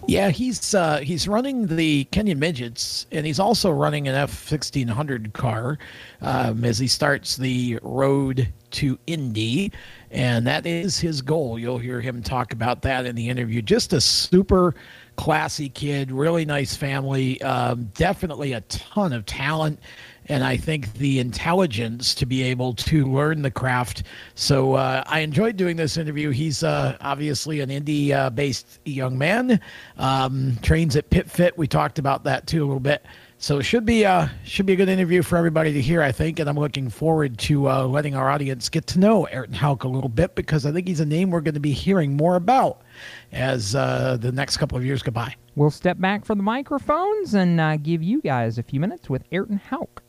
[0.06, 4.88] Yeah, he's uh, he's running the Kenyon Midgets, and he's also running an F sixteen
[4.88, 5.78] hundred car
[6.22, 9.72] um, as he starts the road to Indy,
[10.10, 11.58] and that is his goal.
[11.58, 13.60] You'll hear him talk about that in the interview.
[13.60, 14.74] Just a super
[15.16, 19.80] classy kid, really nice family, um, definitely a ton of talent
[20.28, 24.04] and I think the intelligence to be able to learn the craft.
[24.34, 26.30] So uh, I enjoyed doing this interview.
[26.30, 29.60] He's uh, obviously an Indy uh, based young man,
[29.96, 31.56] um, trains at Pit Fit.
[31.56, 33.04] We talked about that too a little bit.
[33.40, 36.10] So it should be uh, should be a good interview for everybody to hear, I
[36.10, 39.84] think, and I'm looking forward to uh, letting our audience get to know Ayrton Houk
[39.84, 42.34] a little bit because I think he's a name we're going to be hearing more
[42.34, 42.82] about
[43.30, 45.36] as uh, the next couple of years go by.
[45.54, 49.22] We'll step back from the microphones and uh, give you guys a few minutes with
[49.30, 50.02] Ayrton Houk.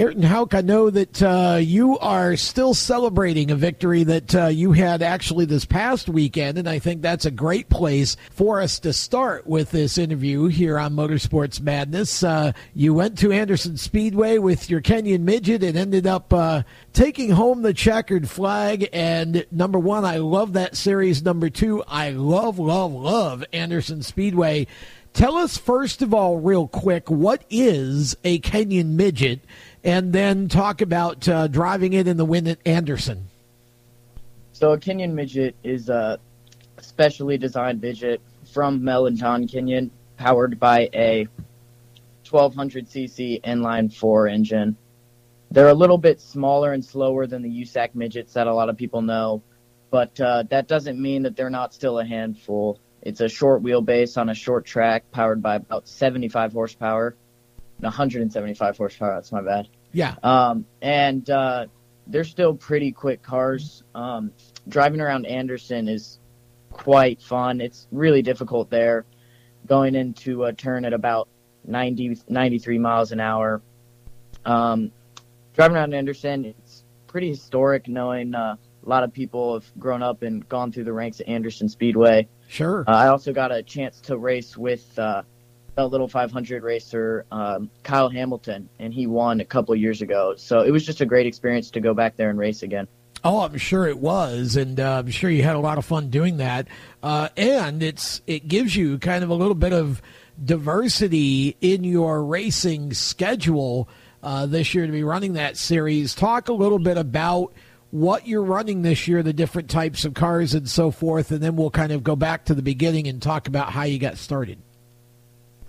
[0.00, 4.72] Ayrton Houk, I know that uh, you are still celebrating a victory that uh, you
[4.72, 8.94] had actually this past weekend, and I think that's a great place for us to
[8.94, 12.22] start with this interview here on Motorsports Madness.
[12.22, 16.62] Uh, you went to Anderson Speedway with your Kenyon Midget and ended up uh,
[16.94, 18.88] taking home the checkered flag.
[18.94, 21.22] And number one, I love that series.
[21.22, 24.66] Number two, I love, love, love Anderson Speedway.
[25.12, 29.40] Tell us, first of all, real quick, what is a Kenyon Midget?
[29.84, 33.26] And then talk about uh, driving it in the wind at Anderson.
[34.52, 36.18] So a Kenyon midget is a
[36.80, 38.20] specially designed midget
[38.52, 41.26] from Mel and John Kenyon, powered by a
[42.26, 44.76] 1200cc inline four engine.
[45.50, 48.76] They're a little bit smaller and slower than the USAC midgets that a lot of
[48.76, 49.42] people know,
[49.90, 52.78] but uh, that doesn't mean that they're not still a handful.
[53.02, 57.16] It's a short wheelbase on a short track, powered by about 75 horsepower
[57.82, 59.14] 175 horsepower.
[59.14, 59.68] That's my bad.
[59.92, 60.16] Yeah.
[60.22, 61.66] Um, and uh,
[62.06, 63.82] they're still pretty quick cars.
[63.94, 64.32] Um,
[64.68, 66.18] driving around Anderson is
[66.70, 67.60] quite fun.
[67.60, 69.04] It's really difficult there,
[69.66, 71.28] going into a turn at about
[71.64, 73.62] 90, 93 miles an hour.
[74.44, 74.92] Um,
[75.54, 80.22] driving around Anderson, it's pretty historic knowing uh, a lot of people have grown up
[80.22, 82.28] and gone through the ranks at Anderson Speedway.
[82.48, 82.84] Sure.
[82.86, 85.22] Uh, I also got a chance to race with uh,
[85.80, 90.34] a little 500 racer, um, Kyle Hamilton, and he won a couple years ago.
[90.36, 92.86] So it was just a great experience to go back there and race again.
[93.22, 96.08] Oh, I'm sure it was, and uh, I'm sure you had a lot of fun
[96.08, 96.68] doing that.
[97.02, 100.00] Uh, and it's it gives you kind of a little bit of
[100.42, 103.88] diversity in your racing schedule
[104.22, 106.14] uh, this year to be running that series.
[106.14, 107.52] Talk a little bit about
[107.90, 111.56] what you're running this year, the different types of cars and so forth, and then
[111.56, 114.62] we'll kind of go back to the beginning and talk about how you got started.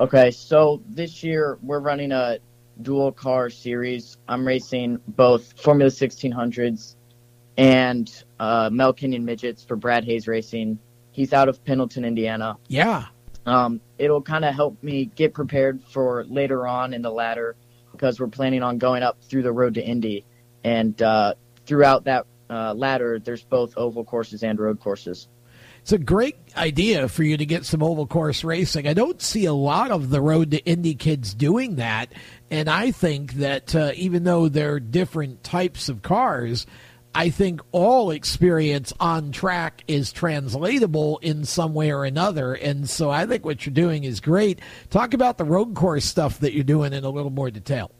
[0.01, 2.39] Okay, so this year we're running a
[2.81, 4.17] dual car series.
[4.27, 6.95] I'm racing both Formula 1600s
[7.55, 10.79] and uh, Mel Kenyon midgets for Brad Hayes Racing.
[11.11, 12.57] He's out of Pendleton, Indiana.
[12.67, 13.05] Yeah.
[13.45, 17.55] Um, it'll kind of help me get prepared for later on in the ladder
[17.91, 20.25] because we're planning on going up through the road to Indy.
[20.63, 21.35] And uh,
[21.67, 25.27] throughout that uh, ladder, there's both oval courses and road courses
[25.81, 28.87] it's a great idea for you to get some oval course racing.
[28.87, 32.13] I don't see a lot of the road to Indy kids doing that,
[32.49, 36.67] and I think that uh, even though they're different types of cars,
[37.13, 42.53] I think all experience on track is translatable in some way or another.
[42.53, 44.59] And so I think what you're doing is great.
[44.89, 47.91] Talk about the road course stuff that you're doing in a little more detail.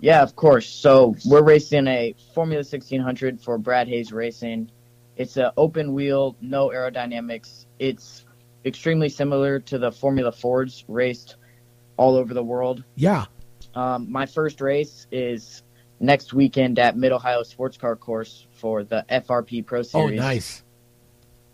[0.00, 0.68] Yeah, of course.
[0.68, 4.70] So we're racing a Formula 1600 for Brad Hayes Racing.
[5.18, 7.66] It's an open wheel, no aerodynamics.
[7.80, 8.24] It's
[8.64, 11.36] extremely similar to the Formula Fords raced
[11.96, 12.84] all over the world.
[12.94, 13.26] Yeah.
[13.74, 15.64] Um, my first race is
[15.98, 20.20] next weekend at Mid Ohio Sports Car Course for the FRP Pro oh, Series.
[20.20, 20.62] Oh, nice.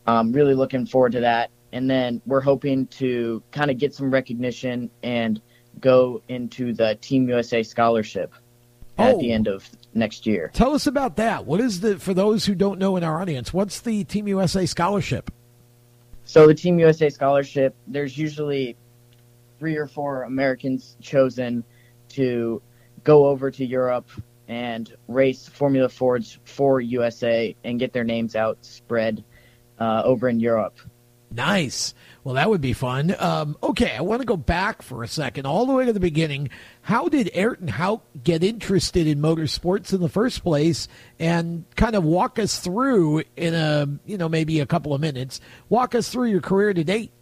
[0.06, 1.50] I'm really looking forward to that.
[1.72, 5.40] And then we're hoping to kind of get some recognition and
[5.80, 8.32] go into the Team USA scholarship
[8.98, 9.18] at oh.
[9.18, 10.50] the end of next year.
[10.52, 11.46] Tell us about that.
[11.46, 13.52] What is the for those who don't know in our audience?
[13.52, 15.30] What's the Team USA scholarship?
[16.24, 18.76] So the Team USA scholarship, there's usually
[19.58, 21.64] three or four Americans chosen
[22.10, 22.62] to
[23.02, 24.08] go over to Europe
[24.48, 29.24] and race Formula Fords for USA and get their names out spread
[29.78, 30.78] uh, over in Europe.
[31.30, 31.94] Nice.
[32.24, 33.14] Well, that would be fun.
[33.18, 36.00] Um, okay, I want to go back for a second, all the way to the
[36.00, 36.48] beginning.
[36.80, 40.88] How did Ayrton Houk get interested in motorsports in the first place?
[41.18, 45.38] And kind of walk us through in a, you know, maybe a couple of minutes.
[45.68, 47.12] Walk us through your career to date.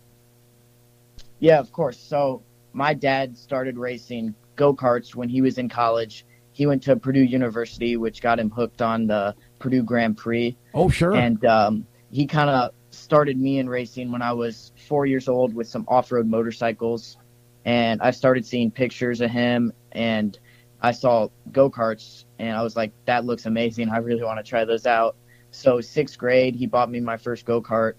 [1.41, 1.99] Yeah, of course.
[1.99, 6.25] So my dad started racing go karts when he was in college.
[6.53, 10.57] He went to Purdue University, which got him hooked on the Purdue Grand Prix.
[10.75, 11.13] Oh, sure.
[11.13, 15.55] And um, he kind of started me in racing when I was four years old
[15.55, 17.17] with some off road motorcycles.
[17.65, 20.39] And I started seeing pictures of him and
[20.81, 23.89] I saw go karts and I was like, that looks amazing.
[23.89, 25.17] I really want to try those out.
[25.53, 27.95] So, sixth grade, he bought me my first go kart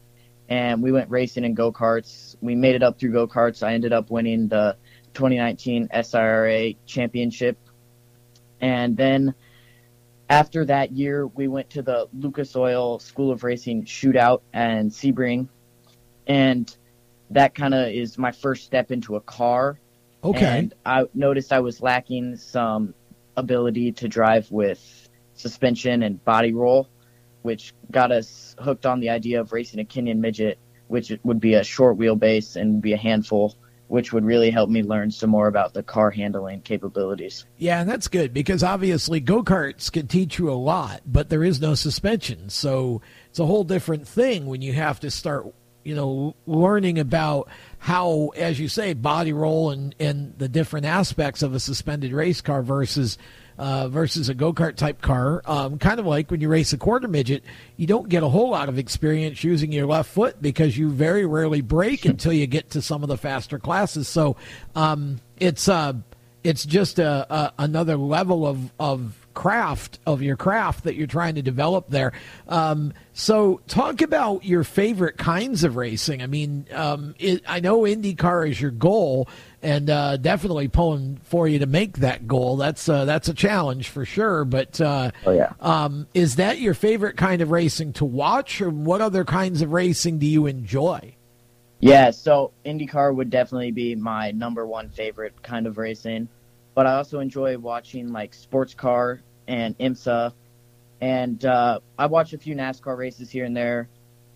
[0.49, 2.35] and we went racing in go karts.
[2.41, 3.63] We made it up through go karts.
[3.65, 4.75] I ended up winning the
[5.13, 7.57] 2019 SIRA championship.
[8.59, 9.33] And then
[10.30, 15.47] after that year, we went to the Lucas Oil School of Racing shootout and Sebring,
[16.28, 16.76] and
[17.30, 19.80] that kind of is my first step into a car.
[20.24, 20.59] Okay.
[20.59, 22.93] And I noticed I was lacking some
[23.36, 26.88] ability to drive with suspension and body roll,
[27.41, 30.57] which got us hooked on the idea of racing a Kenyon midget,
[30.88, 33.55] which would be a short wheelbase and be a handful
[33.93, 37.45] which would really help me learn some more about the car handling capabilities.
[37.59, 41.43] Yeah, and that's good because obviously go karts can teach you a lot, but there
[41.43, 42.49] is no suspension.
[42.49, 45.45] So it's a whole different thing when you have to start,
[45.83, 51.43] you know, learning about how, as you say, body roll and, and the different aspects
[51.43, 53.19] of a suspended race car versus
[53.57, 55.41] uh, versus a go kart type car.
[55.45, 57.43] Um, kind of like when you race a quarter midget,
[57.77, 61.25] you don't get a whole lot of experience using your left foot because you very
[61.25, 64.07] rarely brake until you get to some of the faster classes.
[64.07, 64.35] So
[64.75, 65.93] um, it's uh,
[66.43, 71.35] it's just a, a, another level of of craft of your craft that you're trying
[71.35, 72.13] to develop there.
[72.47, 76.21] Um, so, talk about your favorite kinds of racing.
[76.21, 79.27] I mean, um, it, I know IndyCar is your goal,
[79.64, 82.57] and uh, definitely pulling for you to make that goal.
[82.57, 84.45] That's uh, that's a challenge for sure.
[84.45, 88.70] But uh, oh yeah, um, is that your favorite kind of racing to watch, or
[88.70, 91.16] what other kinds of racing do you enjoy?
[91.80, 96.30] Yeah, so IndyCar would definitely be my number one favorite kind of racing
[96.76, 100.34] but I also enjoy watching like sports car and IMSA,
[101.01, 103.89] and uh, I watch a few NASCAR races here and there.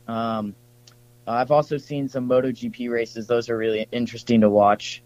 [0.08, 0.56] Um,
[1.26, 5.04] I've also seen some MotoGP races; those are really interesting to watch.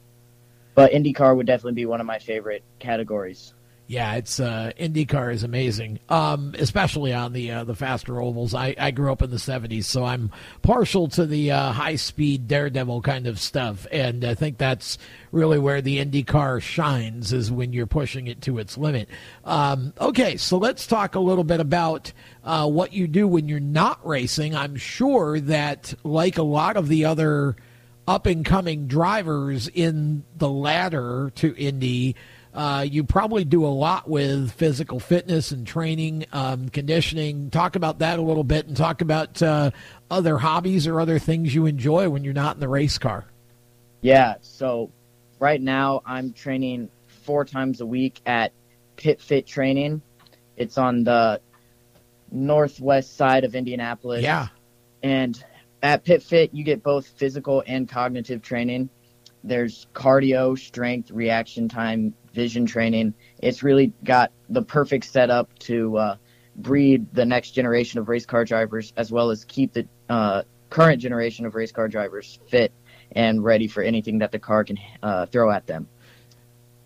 [0.74, 3.54] But IndyCar would definitely be one of my favorite categories.
[3.92, 8.54] Yeah, it's uh, IndyCar is amazing, um, especially on the uh, the faster ovals.
[8.54, 12.48] I, I grew up in the '70s, so I'm partial to the uh, high speed
[12.48, 14.98] daredevil kind of stuff, and I think that's
[15.34, 19.10] really where the IndyCar shines is when you're pushing it to its limit.
[19.44, 22.14] Um, okay, so let's talk a little bit about
[22.46, 24.56] uh, what you do when you're not racing.
[24.56, 27.58] I'm sure that, like a lot of the other
[28.08, 32.16] up and coming drivers in the ladder to Indy.
[32.54, 37.50] Uh, you probably do a lot with physical fitness and training, um, conditioning.
[37.50, 39.72] Talk about that a little bit and talk about uh,
[40.10, 43.26] other hobbies or other things you enjoy when you're not in the race car.
[44.02, 44.92] Yeah, so
[45.40, 46.90] right now I'm training
[47.24, 48.52] four times a week at
[48.98, 50.02] Pit Fit Training.
[50.58, 51.40] It's on the
[52.32, 54.24] northwest side of Indianapolis.
[54.24, 54.48] Yeah.
[55.04, 55.42] And
[55.82, 58.90] at Pit Fit, you get both physical and cognitive training.
[59.44, 63.14] There's cardio, strength, reaction time, vision training.
[63.40, 66.16] It's really got the perfect setup to uh,
[66.56, 71.02] breed the next generation of race car drivers, as well as keep the uh, current
[71.02, 72.72] generation of race car drivers fit
[73.14, 75.88] and ready for anything that the car can uh, throw at them.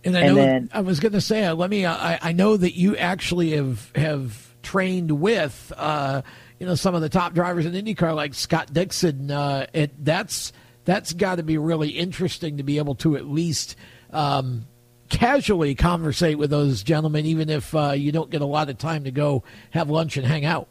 [0.04, 1.84] And I and know then, I was going to say, uh, let me.
[1.84, 6.22] Uh, I, I know that you actually have have trained with uh,
[6.60, 9.32] you know some of the top drivers in IndyCar, like Scott Dixon.
[9.32, 10.54] Uh, it, that's
[10.86, 13.76] that's got to be really interesting to be able to at least
[14.12, 14.66] um,
[15.10, 19.04] casually conversate with those gentlemen, even if uh, you don't get a lot of time
[19.04, 20.68] to go have lunch and hang out.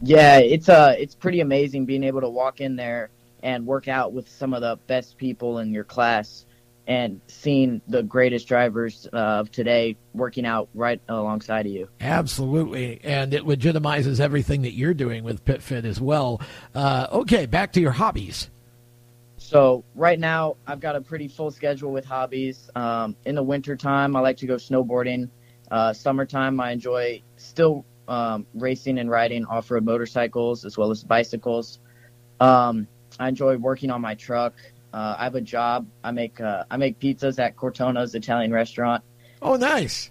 [0.00, 3.10] Yeah, it's uh, it's pretty amazing being able to walk in there
[3.42, 6.44] and work out with some of the best people in your class
[6.88, 11.86] and seeing the greatest drivers uh, of today working out right alongside of you.
[12.00, 12.98] Absolutely.
[13.04, 16.40] And it legitimizes everything that you're doing with PitFit as well.
[16.74, 18.48] Uh, okay, back to your hobbies.
[19.36, 22.70] So right now, I've got a pretty full schedule with hobbies.
[22.74, 25.28] Um, in the wintertime, I like to go snowboarding.
[25.70, 31.80] Uh, summertime, I enjoy still um, racing and riding off-road motorcycles as well as bicycles.
[32.40, 32.88] Um,
[33.20, 34.54] I enjoy working on my truck.
[34.92, 35.86] Uh, I have a job.
[36.02, 39.04] I make uh, I make pizzas at Cortona's Italian restaurant.
[39.42, 40.10] Oh, nice.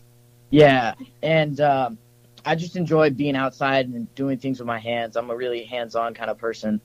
[0.49, 1.97] Yeah, and um,
[2.45, 5.17] I just enjoy being outside and doing things with my hands.
[5.17, 6.79] I'm a really hands-on kind of person.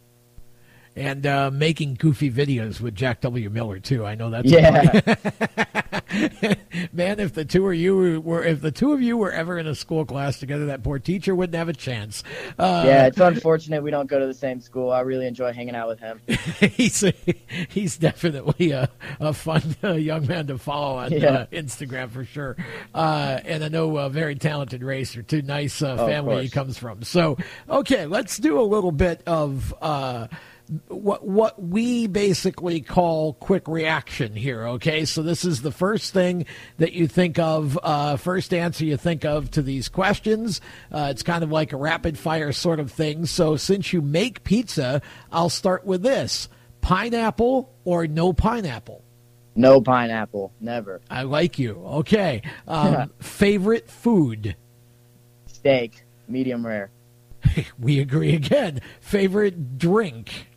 [0.97, 3.49] And uh, making goofy videos with Jack W.
[3.51, 4.05] Miller too.
[4.05, 5.15] I know that's Yeah.
[6.93, 9.67] Man, if the two of you were if the two of you were ever in
[9.67, 12.23] a school class together, that poor teacher wouldn't have a chance.
[12.59, 14.91] Uh, yeah, it's unfortunate we don't go to the same school.
[14.91, 16.21] I really enjoy hanging out with him.
[16.73, 17.03] he's
[17.69, 18.91] he's definitely a,
[19.21, 21.29] a fun uh, young man to follow on Yeah.
[21.33, 22.57] uh, Instagram for sure.
[22.95, 25.41] Uh, and I know a very talented racer, too.
[25.43, 27.03] Nice uh, Oh, family he comes from.
[27.05, 27.39] So,
[27.69, 29.73] okay, let's do a little bit of.
[30.89, 34.67] What what we basically call quick reaction here.
[34.69, 36.47] Okay, so this is the first thing
[36.79, 40.61] that you think of, uh, first answer you think of to these questions.
[40.91, 43.27] Uh, it's kind of like a rapid fire sort of thing.
[43.27, 46.49] So since you make pizza, I'll start with this:
[46.81, 49.03] pineapple or no pineapple.
[49.55, 51.01] No pineapple, never.
[51.11, 51.83] I like you.
[51.85, 54.57] Okay, um, favorite food.
[55.47, 56.91] Steak, medium rare.
[57.79, 58.81] We agree again.
[59.01, 60.49] Favorite drink.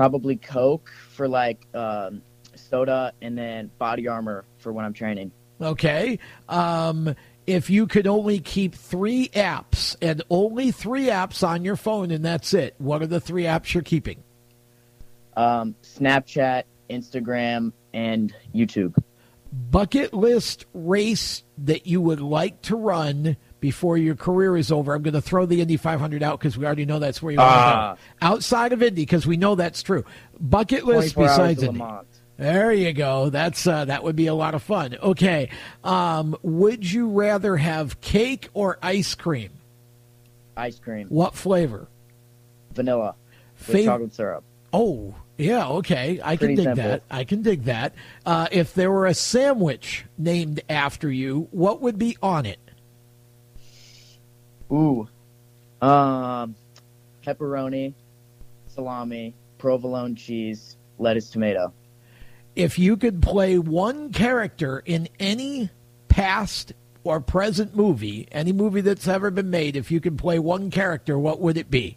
[0.00, 2.22] Probably Coke for like um,
[2.54, 5.30] soda, and then Body Armor for when I'm training.
[5.60, 6.18] Okay.
[6.48, 7.14] Um,
[7.46, 12.24] if you could only keep three apps and only three apps on your phone and
[12.24, 14.22] that's it, what are the three apps you're keeping?
[15.36, 18.96] Um, Snapchat, Instagram, and YouTube.
[19.52, 24.94] Bucket list race that you would like to run before your career is over.
[24.94, 27.38] I'm going to throw the Indy 500 out because we already know that's where you
[27.38, 27.94] want Ah.
[27.94, 28.26] to go.
[28.34, 30.04] Outside of Indy, because we know that's true.
[30.40, 31.82] Bucket list besides Indy.
[32.38, 33.28] There you go.
[33.28, 34.96] That's uh, that would be a lot of fun.
[35.02, 35.50] Okay,
[35.84, 39.50] um, would you rather have cake or ice cream?
[40.56, 41.08] Ice cream.
[41.08, 41.86] What flavor?
[42.72, 43.14] Vanilla.
[43.68, 44.44] With Fav- chocolate syrup.
[44.72, 45.68] Oh, yeah.
[45.68, 46.90] Okay, I Pretty can dig simple.
[46.92, 47.02] that.
[47.10, 47.92] I can dig that.
[48.24, 52.58] Uh, if there were a sandwich named after you, what would be on it?
[54.72, 55.08] Ooh.
[55.80, 56.54] Um,
[57.24, 57.94] pepperoni,
[58.68, 61.72] salami, provolone cheese, lettuce, tomato.
[62.54, 65.70] If you could play one character in any
[66.08, 66.72] past
[67.04, 71.18] or present movie, any movie that's ever been made, if you could play one character,
[71.18, 71.96] what would it be?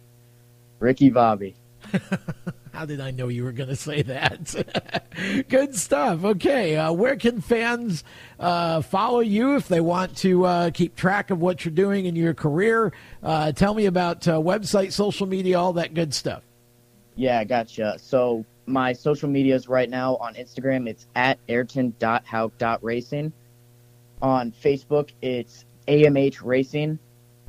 [0.78, 1.54] Ricky Bobby.
[2.74, 5.06] How did I know you were going to say that?
[5.48, 6.24] Good stuff.
[6.24, 8.02] Okay, uh, where can fans
[8.40, 12.16] uh, follow you if they want to uh, keep track of what you're doing in
[12.16, 12.92] your career?
[13.22, 16.42] Uh, tell me about uh, website, social media, all that good stuff.
[17.14, 17.96] Yeah, gotcha.
[18.00, 23.32] So my social medias right now on Instagram, it's at ayrton.houk.racing.
[24.20, 26.98] On Facebook, it's AMH Racing.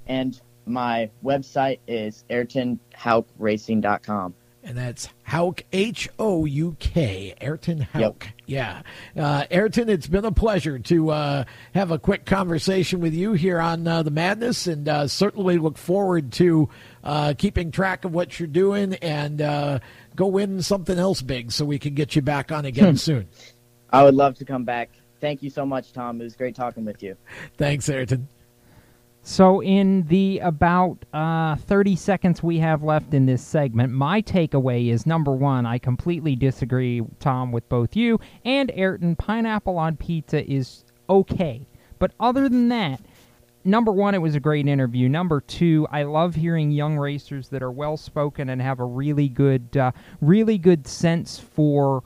[0.05, 4.36] And my website is ayrtonhoukracing.com.
[4.68, 8.28] And that's Houk, H O U K, Ayrton Houk.
[8.47, 8.82] Yeah.
[9.16, 11.43] Uh, Ayrton, it's been a pleasure to uh,
[11.76, 15.78] have a quick conversation with you here on uh, The Madness, and uh, certainly look
[15.78, 16.68] forward to
[17.03, 19.80] uh, keeping track of what you're doing and uh,
[20.16, 23.28] go win something else big so we can get you back on again soon.
[23.91, 24.89] I would love to come back.
[25.22, 26.20] Thank you so much, Tom.
[26.20, 27.16] It was great talking with you.
[27.57, 28.28] Thanks, Ayrton.
[29.28, 34.89] So, in the about uh, 30 seconds we have left in this segment, my takeaway
[34.91, 39.15] is number one, I completely disagree, Tom, with both you and Ayrton.
[39.15, 41.65] Pineapple on pizza is okay.
[41.97, 43.01] But other than that,
[43.63, 45.09] number one, it was a great interview.
[45.09, 49.28] Number two, I love hearing young racers that are well spoken and have a really
[49.28, 52.03] good, uh, really good sense for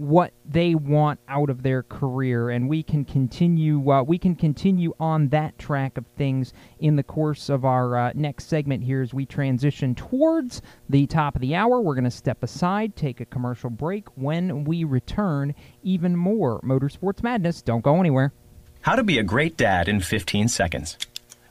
[0.00, 4.94] what they want out of their career and we can continue uh, we can continue
[4.98, 9.12] on that track of things in the course of our uh, next segment here as
[9.12, 11.82] we transition towards the top of the hour.
[11.82, 14.08] We're going to step aside take a commercial break.
[14.16, 17.60] When we return even more motorsports madness.
[17.60, 18.32] Don't go anywhere.
[18.80, 20.96] How to be a great dad in 15 seconds.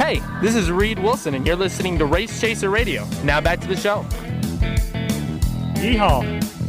[0.00, 3.06] Hey, this is Reed Wilson, and you're listening to Race Chaser Radio.
[3.22, 4.06] Now back to the show.
[5.74, 6.59] Yeehaw.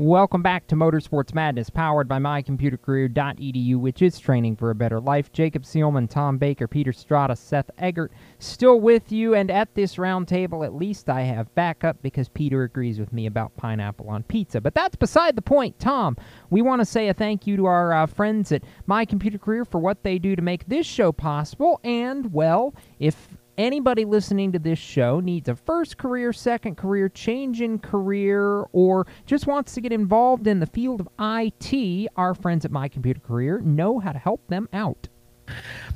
[0.00, 5.30] Welcome back to Motorsports Madness, powered by mycomputercareer.edu, which is training for a better life.
[5.30, 9.34] Jacob Seelman, Tom Baker, Peter Strada, Seth Eggert, still with you.
[9.34, 13.26] And at this round table, at least I have backup because Peter agrees with me
[13.26, 14.58] about pineapple on pizza.
[14.58, 15.78] But that's beside the point.
[15.78, 16.16] Tom,
[16.48, 19.66] we want to say a thank you to our uh, friends at My Computer Career
[19.66, 21.78] for what they do to make this show possible.
[21.84, 27.60] And, well, if anybody listening to this show needs a first career, second career, change
[27.60, 32.64] in career, or just wants to get involved in the field of IT, our friends
[32.64, 35.08] at My Computer Career know how to help them out.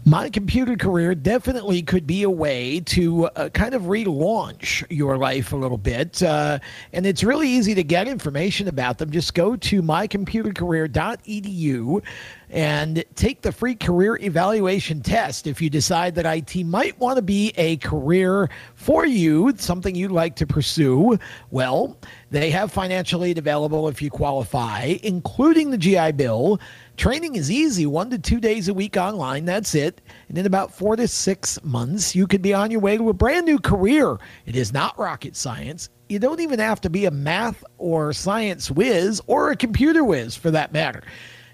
[0.06, 5.54] My computer career definitely could be a way to uh, kind of relaunch your life
[5.54, 6.22] a little bit.
[6.22, 6.58] Uh,
[6.92, 9.10] and it's really easy to get information about them.
[9.10, 12.02] Just go to mycomputercareer.edu
[12.50, 17.22] and take the free career evaluation test if you decide that IT might want to
[17.22, 21.18] be a career for you, something you'd like to pursue.
[21.50, 21.96] Well,
[22.30, 26.60] they have financial aid available if you qualify, including the GI Bill.
[26.96, 29.44] Training is easy, one to two days a week online.
[29.44, 30.00] That's it.
[30.28, 33.12] And in about four to six months, you could be on your way to a
[33.12, 34.16] brand new career.
[34.46, 35.88] It is not rocket science.
[36.08, 40.36] You don't even have to be a math or science whiz or a computer whiz
[40.36, 41.02] for that matter.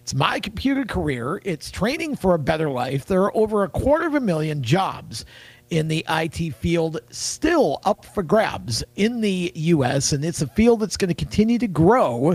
[0.02, 1.40] It's my computer career.
[1.44, 3.06] It's training for a better life.
[3.06, 5.24] There are over a quarter of a million jobs
[5.70, 10.80] in the IT field still up for grabs in the U.S., and it's a field
[10.80, 12.34] that's going to continue to grow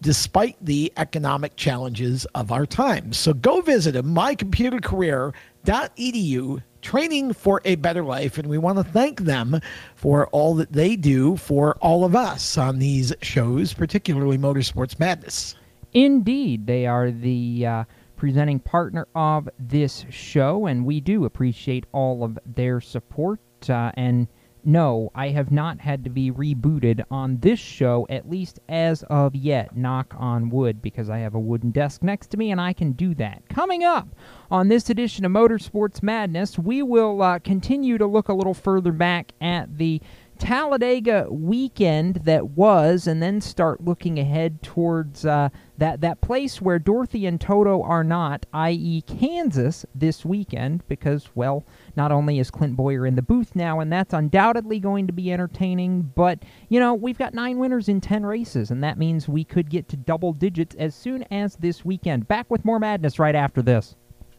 [0.00, 3.12] despite the economic challenges of our time.
[3.12, 8.38] So go visit mycomputercareer.edu, training for a better life.
[8.38, 9.60] And we want to thank them
[9.94, 15.54] for all that they do for all of us on these shows, particularly Motorsports Madness.
[15.92, 17.84] Indeed, they are the uh,
[18.16, 23.40] presenting partner of this show, and we do appreciate all of their support.
[23.68, 24.28] Uh, and
[24.64, 29.34] no, I have not had to be rebooted on this show, at least as of
[29.34, 29.76] yet.
[29.76, 32.92] Knock on wood, because I have a wooden desk next to me and I can
[32.92, 33.48] do that.
[33.48, 34.08] Coming up
[34.50, 38.92] on this edition of Motorsports Madness, we will uh, continue to look a little further
[38.92, 40.00] back at the
[40.40, 46.78] Talladega weekend that was, and then start looking ahead towards uh, that that place where
[46.78, 50.82] Dorothy and Toto are not, i.e., Kansas, this weekend.
[50.88, 51.64] Because well,
[51.94, 55.30] not only is Clint Bowyer in the booth now, and that's undoubtedly going to be
[55.30, 59.44] entertaining, but you know we've got nine winners in ten races, and that means we
[59.44, 62.26] could get to double digits as soon as this weekend.
[62.26, 63.94] Back with more madness right after this.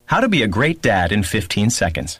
[0.05, 2.19] How to be a great dad in 15 seconds.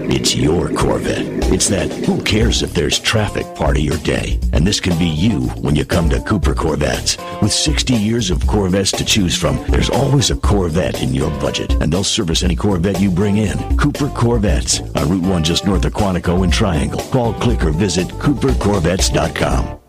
[0.11, 1.25] it's your Corvette.
[1.53, 4.39] It's that who cares if there's traffic part of your day.
[4.51, 7.17] And this can be you when you come to Cooper Corvettes.
[7.41, 11.71] With 60 years of Corvettes to choose from, there's always a Corvette in your budget.
[11.81, 13.77] And they'll service any Corvette you bring in.
[13.77, 16.99] Cooper Corvettes on Route 1 just north of Quantico and Triangle.
[17.11, 19.79] Call, click, or visit coopercorvettes.com.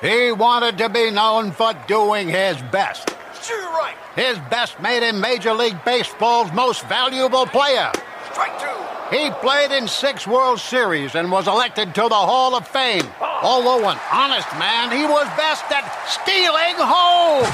[0.00, 3.10] He wanted to be known for doing his best.
[3.42, 3.96] Sure, right.
[4.14, 7.90] His best made him Major League Baseball's most valuable player.
[8.30, 8.67] Strike two.
[9.10, 13.04] He played in six World Series and was elected to the Hall of Fame.
[13.20, 17.48] Although an honest man, he was best at stealing home.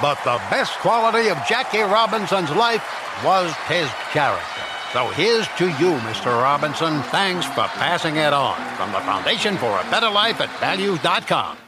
[0.00, 2.82] But the best quality of Jackie Robinson's life
[3.24, 4.62] was his character.
[4.92, 6.26] So here's to you, Mr.
[6.42, 7.02] Robinson.
[7.04, 8.56] Thanks for passing it on.
[8.76, 11.67] From the Foundation for a Better Life at values.com.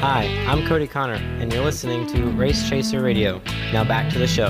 [0.00, 3.40] Hi, I'm Cody Connor, and you're listening to Race Chaser Radio.
[3.72, 4.48] Now back to the show.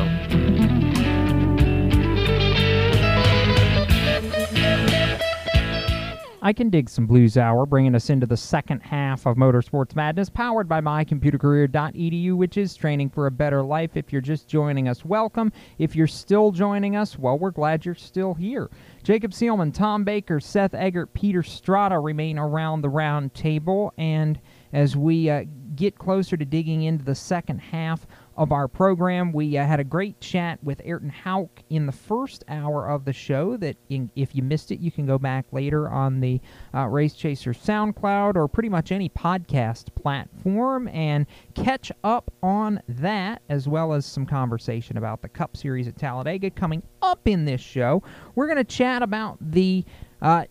[6.44, 10.28] I can dig some Blues Hour, bringing us into the second half of Motorsports Madness,
[10.28, 13.92] powered by mycomputercareer.edu, which is training for a better life.
[13.94, 15.50] If you're just joining us, welcome.
[15.78, 18.68] If you're still joining us, well, we're glad you're still here.
[19.02, 24.38] Jacob Seelman, Tom Baker, Seth Eggert, Peter Strada remain around the round table, and
[24.74, 25.44] as we uh,
[25.76, 28.06] get closer to digging into the second half
[28.36, 29.32] of our program.
[29.32, 33.12] We uh, had a great chat with Ayrton Houk in the first hour of the
[33.12, 33.56] show.
[33.56, 36.40] That in, if you missed it, you can go back later on the
[36.74, 43.42] uh, Race Chaser SoundCloud or pretty much any podcast platform and catch up on that,
[43.48, 47.60] as well as some conversation about the Cup Series at Talladega coming up in this
[47.60, 48.02] show.
[48.34, 49.84] We're going to chat about the
[50.22, 50.44] uh,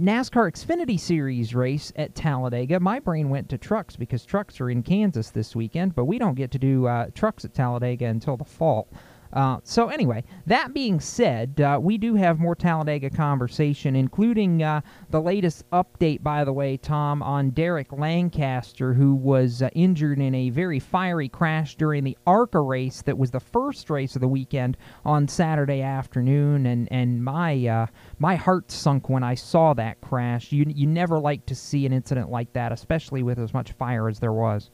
[0.00, 2.78] NASCAR Xfinity Series race at Talladega.
[2.78, 6.36] My brain went to trucks because trucks are in Kansas this weekend, but we don't
[6.36, 8.86] get to do uh, trucks at Talladega until the fall.
[9.32, 14.80] Uh, so anyway, that being said, uh, we do have more Talladega conversation, including uh,
[15.10, 20.34] the latest update, by the way, Tom, on Derrick Lancaster, who was uh, injured in
[20.34, 24.28] a very fiery crash during the ARCA race that was the first race of the
[24.28, 27.86] weekend on Saturday afternoon, and and my uh,
[28.18, 30.52] my heart sunk when I saw that crash.
[30.52, 34.08] You you never like to see an incident like that, especially with as much fire
[34.08, 34.70] as there was.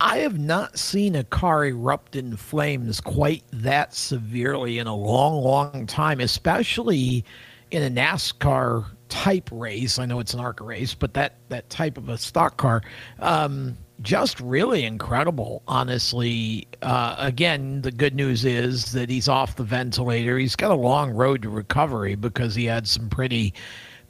[0.00, 5.40] I have not seen a car erupt in flames quite that severely in a long,
[5.42, 7.24] long time, especially
[7.70, 9.98] in a NASCAR type race.
[9.98, 12.82] I know it's an ARCA race, but that, that type of a stock car.
[13.20, 16.66] Um, just really incredible, honestly.
[16.82, 20.36] Uh, again, the good news is that he's off the ventilator.
[20.36, 23.54] He's got a long road to recovery because he had some pretty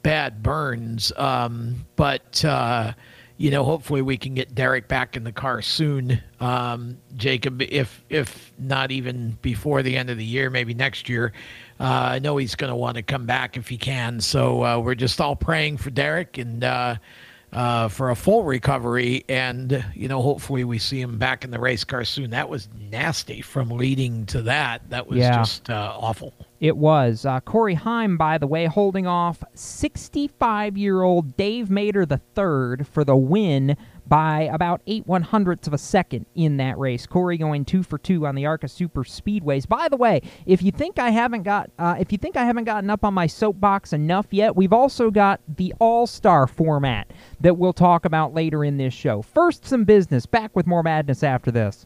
[0.01, 1.11] bad burns.
[1.17, 2.93] Um, but, uh,
[3.37, 7.61] you know, hopefully we can get Derek back in the car soon, um, Jacob.
[7.61, 11.33] If if not even before the end of the year, maybe next year.
[11.79, 14.21] Uh, I know he's going to want to come back if he can.
[14.21, 16.63] So uh, we're just all praying for Derek and.
[17.53, 21.59] Uh, for a full recovery, and you know, hopefully we see him back in the
[21.59, 22.31] race car soon.
[22.31, 24.89] That was nasty from leading to that.
[24.89, 25.37] That was Yeah.
[25.37, 26.33] just uh, awful.
[26.59, 27.25] It was.
[27.25, 33.03] Uh, Corey Heim, by the way, holding off 65 year old Dave Mader III for
[33.03, 33.77] the win
[34.07, 37.05] by about eight one hundredths of a second in that race.
[37.05, 39.67] Corey going two for two on the ARCA Super Speedways.
[39.67, 42.65] By the way, if you think I haven't got, uh, if you think I haven't
[42.65, 47.57] gotten up on my soapbox enough yet, we've also got the All Star format that
[47.57, 49.21] we'll talk about later in this show.
[49.21, 50.25] First, some business.
[50.25, 51.85] Back with more madness after this.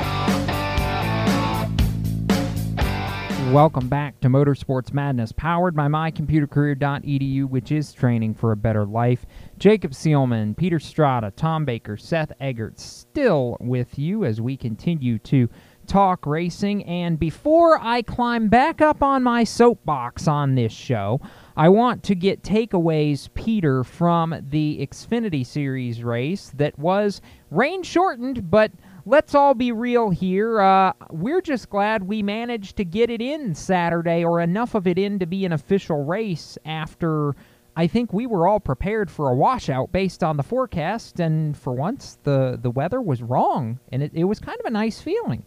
[3.51, 9.25] Welcome back to Motorsports Madness, powered by mycomputercareer.edu, which is training for a better life.
[9.57, 15.49] Jacob Seelman, Peter Strada, Tom Baker, Seth Eggert, still with you as we continue to
[15.85, 16.85] talk racing.
[16.85, 21.19] And before I climb back up on my soapbox on this show,
[21.57, 28.49] I want to get takeaways, Peter, from the Xfinity Series race that was rain shortened,
[28.49, 28.71] but
[29.05, 30.61] let's all be real here.
[30.61, 34.97] Uh, we're just glad we managed to get it in Saturday, or enough of it
[34.97, 37.35] in to be an official race after.
[37.75, 41.73] I think we were all prepared for a washout based on the forecast, and for
[41.73, 45.45] once, the, the weather was wrong, and it, it was kind of a nice feeling.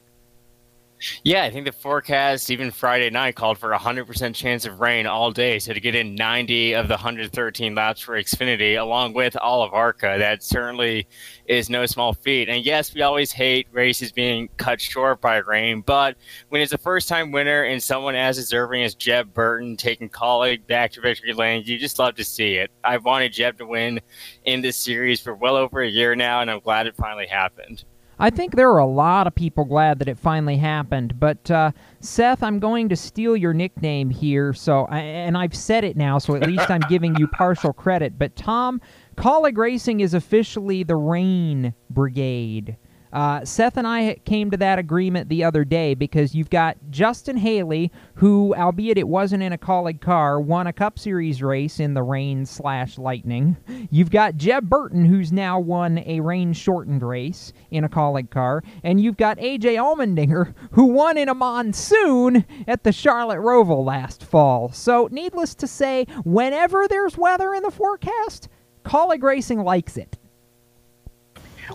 [1.23, 5.07] Yeah, I think the forecast, even Friday night, called for a 100% chance of rain
[5.07, 5.59] all day.
[5.59, 9.73] So to get in 90 of the 113 laps for Xfinity, along with all of
[9.73, 11.07] ARCA, that certainly
[11.47, 12.49] is no small feat.
[12.49, 16.17] And yes, we always hate races being cut short by rain, but
[16.49, 20.67] when it's a first time winner and someone as deserving as Jeb Burton taking Kaulig
[20.67, 22.71] back to victory lane, you just love to see it.
[22.83, 24.01] I've wanted Jeb to win
[24.45, 27.85] in this series for well over a year now, and I'm glad it finally happened.
[28.19, 31.19] I think there are a lot of people glad that it finally happened.
[31.19, 34.53] But uh, Seth, I'm going to steal your nickname here.
[34.53, 38.19] So, and I've said it now, so at least I'm giving you partial credit.
[38.19, 38.81] But Tom,
[39.17, 42.77] Kaulig Racing is officially the Rain Brigade.
[43.15, 47.37] Uh, Seth and I came to that agreement the other day because you've got Justin
[47.37, 51.95] Haley, who, albeit it wasn't in a Kaulig car, won a Cup Series race in
[51.95, 53.57] the rain slash lightning.
[53.89, 58.65] You've got Jeb Burton, who's now won a rain shortened race in a Kaulig car,
[58.83, 64.25] and you've got AJ Allmendinger, who won in a monsoon at the Charlotte Roval last
[64.25, 64.73] fall.
[64.73, 68.49] So, needless to say, whenever there's weather in the forecast,
[68.85, 70.19] Kaulig Racing likes it.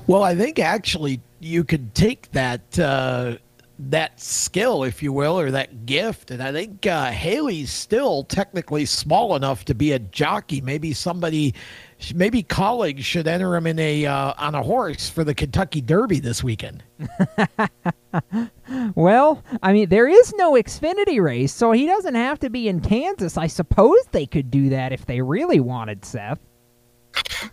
[0.08, 3.38] Well, I think actually you could take that uh,
[3.80, 8.86] that skill, if you will, or that gift, and I think uh, Haley's still technically
[8.86, 10.60] small enough to be a jockey.
[10.60, 11.56] Maybe somebody,
[12.14, 16.20] maybe colleagues should enter him in a uh, on a horse for the Kentucky Derby
[16.20, 16.84] this weekend.
[18.96, 22.82] well, I mean, there is no Xfinity race, so he doesn't have to be in
[22.82, 23.38] Kansas.
[23.38, 26.40] I suppose they could do that if they really wanted, Seth.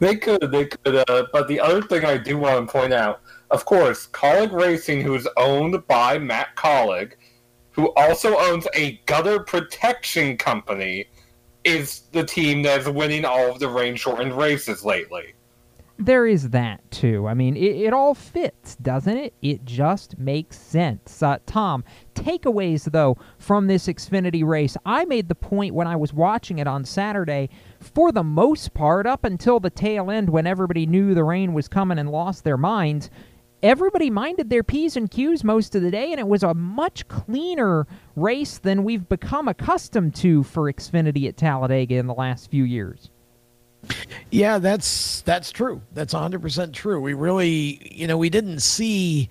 [0.00, 0.96] They could, they could.
[1.08, 5.00] Uh, but the other thing I do want to point out, of course, Kaulig Racing,
[5.02, 7.12] who is owned by Matt Kaulig,
[7.70, 11.06] who also owns a gutter protection company,
[11.64, 15.34] is the team that's winning all of the rain shortened races lately
[15.98, 17.26] there is that too.
[17.26, 19.34] I mean, it, it, all fits, doesn't it?
[19.40, 21.22] It just makes sense.
[21.22, 21.84] Uh, Tom,
[22.16, 24.76] takeaways though from this Xfinity race.
[24.84, 29.06] I made the point when I was watching it on Saturday, for the most part,
[29.06, 32.56] up until the tail end when everybody knew the rain was coming and lost their
[32.56, 33.10] minds.
[33.62, 37.08] Everybody minded their P's and Q's most of the day, and it was a much
[37.08, 42.64] cleaner race than we've become accustomed to for Xfinity at Talladega in the last few
[42.64, 43.10] years.
[44.30, 45.80] Yeah, that's that's true.
[45.94, 47.00] That's 100% true.
[47.00, 49.28] We really, you know, we didn't see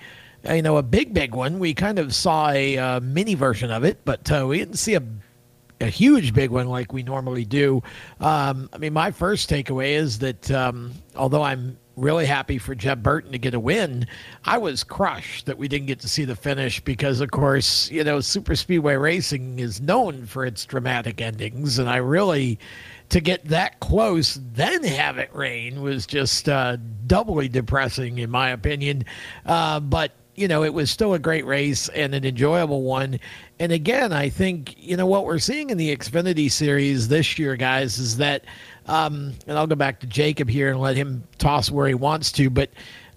[0.50, 1.60] you know a big big one.
[1.60, 4.96] We kind of saw a uh, mini version of it, but uh, we didn't see
[4.96, 5.04] a
[5.82, 7.84] a huge big one like we normally do.
[8.20, 13.02] Um, I mean, my first takeaway is that um, although I'm really happy for Jeb
[13.02, 14.06] Burton to get a win.
[14.44, 18.04] I was crushed that we didn't get to see the finish because, of course, you
[18.04, 22.60] know, super speedway racing is known for its dramatic endings, and I really
[23.10, 28.50] to get that close, then have it rain was just uh, doubly depressing, in my
[28.50, 29.06] opinion.
[29.46, 33.20] Uh, but you know, it was still a great race and an enjoyable one.
[33.60, 37.56] And again, I think, you know, what we're seeing in the Xfinity series this year,
[37.56, 38.46] guys, is that,
[38.88, 42.32] um, and I'll go back to Jacob here and let him toss where he wants
[42.34, 42.70] to, but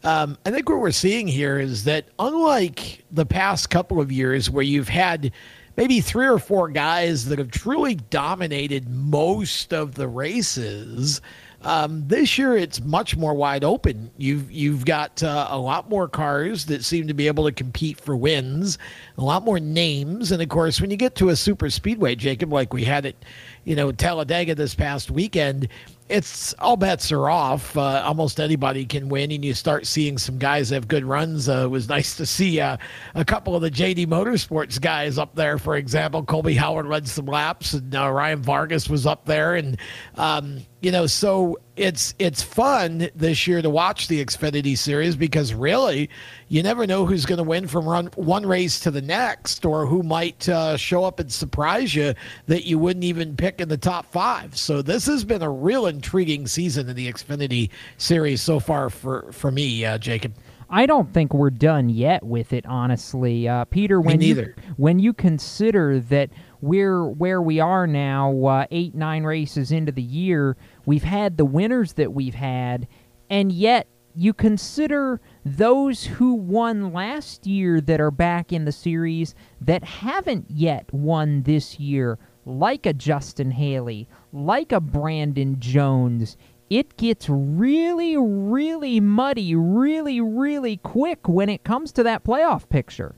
[0.04, 4.48] um, I think what we're seeing here is that unlike the past couple of years
[4.48, 5.32] where you've had
[5.76, 11.20] maybe three or four guys that have truly dominated most of the races.
[11.62, 14.10] Um, this year, it's much more wide open.
[14.16, 18.00] You've you've got uh, a lot more cars that seem to be able to compete
[18.00, 18.78] for wins,
[19.16, 22.52] a lot more names, and of course, when you get to a super speedway, Jacob,
[22.52, 23.24] like we had it,
[23.64, 25.68] you know, Talladega this past weekend,
[26.08, 27.76] it's all bets are off.
[27.76, 31.48] Uh, almost anybody can win, and you start seeing some guys have good runs.
[31.48, 32.76] Uh, it was nice to see uh,
[33.14, 35.58] a couple of the JD Motorsports guys up there.
[35.58, 39.76] For example, Colby Howard led some laps, and uh, Ryan Vargas was up there, and
[40.16, 45.52] um, you know, so it's it's fun this year to watch the Xfinity Series because
[45.52, 46.08] really,
[46.48, 49.86] you never know who's going to win from run one race to the next, or
[49.86, 52.14] who might uh, show up and surprise you
[52.46, 54.56] that you wouldn't even pick in the top five.
[54.56, 59.32] So this has been a real intriguing season in the Xfinity Series so far for
[59.32, 60.32] for me, uh, Jacob.
[60.70, 64.00] I don't think we're done yet with it, honestly, uh, Peter.
[64.00, 69.72] When you when you consider that we're where we are now, uh, eight nine races
[69.72, 70.56] into the year,
[70.86, 72.86] we've had the winners that we've had,
[73.30, 79.34] and yet you consider those who won last year that are back in the series
[79.60, 86.36] that haven't yet won this year, like a Justin Haley, like a Brandon Jones
[86.70, 93.14] it gets really, really muddy really, really quick when it comes to that playoff picture.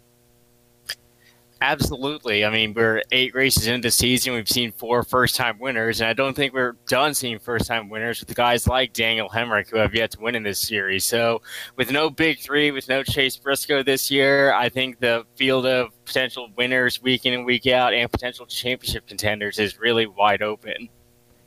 [1.62, 2.44] Absolutely.
[2.44, 4.32] I mean, we're eight races into the season.
[4.32, 7.90] We've seen four first time winners, and I don't think we're done seeing first time
[7.90, 11.04] winners with guys like Daniel Hemric who have yet to win in this series.
[11.04, 11.42] So,
[11.76, 15.88] with no big three, with no Chase Briscoe this year, I think the field of
[16.06, 20.88] potential winners week in and week out and potential championship contenders is really wide open.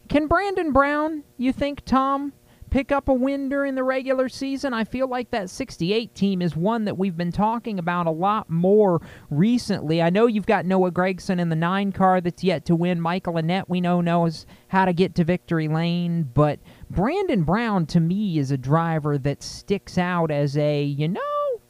[0.09, 2.33] Can Brandon Brown, you think, Tom,
[2.73, 4.73] pick up a win during the regular season?
[4.73, 8.49] I feel like that 68 team is one that we've been talking about a lot
[8.49, 10.01] more recently.
[10.01, 12.99] I know you've got Noah Gragson in the nine car that's yet to win.
[12.99, 16.59] Michael Annett, we know, knows how to get to victory lane, but
[16.89, 21.21] Brandon Brown, to me, is a driver that sticks out as a, you know,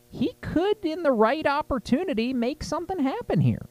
[0.10, 3.68] he could, in the right opportunity, make something happen here.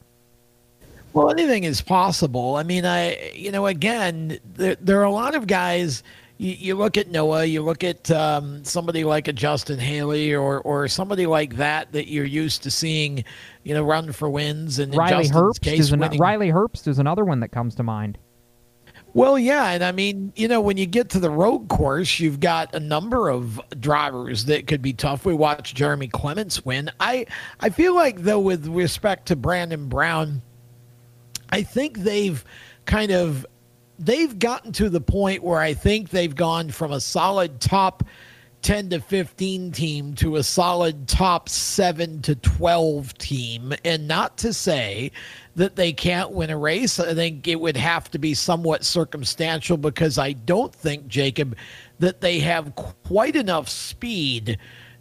[1.15, 2.57] Well, anything is possible.
[2.57, 6.03] I mean, I you know, again, there, there are a lot of guys.
[6.43, 10.61] You, you look at Noah, you look at um, somebody like a Justin Haley or
[10.63, 13.23] or somebody like that that you're used to seeing,
[13.63, 14.81] you know, run for wins.
[14.81, 18.19] And Riley Herbst case, is an, Riley Herbst is another one that comes to mind.
[19.15, 22.41] Well, yeah, and I mean, you know, when you get to the road course, you've
[22.41, 25.25] got a number of drivers that could be tough.
[25.25, 26.91] We watched Jeremy Clements win.
[26.99, 27.27] I
[27.61, 30.43] I feel like though, with respect to Brandon Brown,
[31.51, 32.45] I think they've
[32.85, 33.47] kind of
[33.99, 38.03] they've gotten to the point where I think they've gone from a solid top
[38.63, 43.73] 10 to 15 team to a solid top 7 to 12 team.
[43.85, 45.11] And not to say
[45.57, 47.01] that they can't win a race.
[47.01, 51.57] I think it would have to be somewhat circumstantial because i don't think jacob
[51.99, 54.59] that they have quite enough speed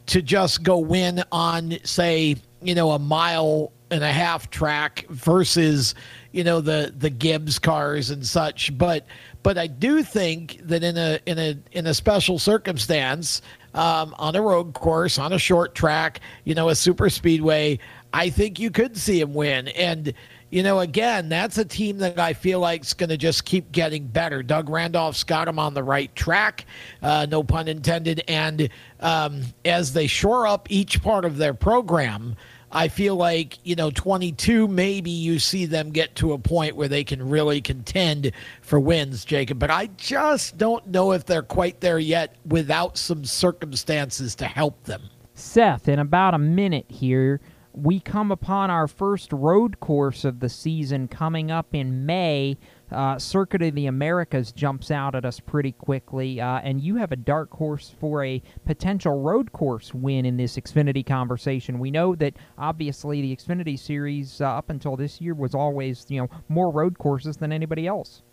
[0.08, 5.94] to just go win on say you know a mile and a half track versus
[6.32, 8.76] you know the the Gibbs cars and such.
[8.78, 9.06] But
[9.44, 13.42] but I do think that in a in a in a special circumstance,
[13.74, 17.80] um, on a road course, on a short track, you know, a super speedway,
[18.14, 19.68] I think you could see him win.
[19.70, 20.14] And
[20.52, 23.72] you know, again, that's a team that I feel like is going to just keep
[23.72, 24.44] getting better.
[24.44, 26.66] Doug Randolph's got him on the right track,
[27.02, 28.22] uh, no pun intended.
[28.28, 28.68] And
[29.00, 32.36] um, as they shore up each part of their program,
[32.72, 36.88] I feel like, you know, 22, maybe you see them get to a point where
[36.88, 38.32] they can really contend
[38.62, 39.60] for wins, Jacob.
[39.60, 44.84] But I just don't know if they're quite there yet without some circumstances to help
[44.84, 45.10] them.
[45.34, 47.42] Seth, in about a minute here,
[47.74, 52.58] we come upon our first road course of the season coming up in May
[52.92, 57.12] uh, Circuit of the Americas jumps out at us pretty quickly, uh, and you have
[57.12, 61.80] a dark horse for a potential road course win in this Xfinity conversation.
[61.80, 66.22] We know that obviously the Xfinity series uh, up until this year was always you
[66.22, 68.24] know more road courses than anybody else.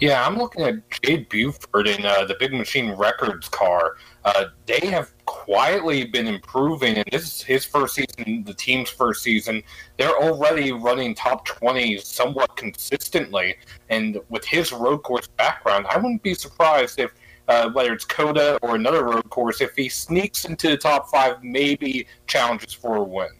[0.00, 3.96] Yeah, I'm looking at Jade Buford in uh, the Big Machine Records car.
[4.24, 9.24] Uh, they have quietly been improving, and this is his first season, the team's first
[9.24, 9.60] season.
[9.96, 13.56] They're already running top 20 somewhat consistently,
[13.88, 17.12] and with his road course background, I wouldn't be surprised if.
[17.48, 21.42] Uh, whether it's COTA or another road course, if he sneaks into the top five,
[21.42, 23.30] maybe challenges for a win.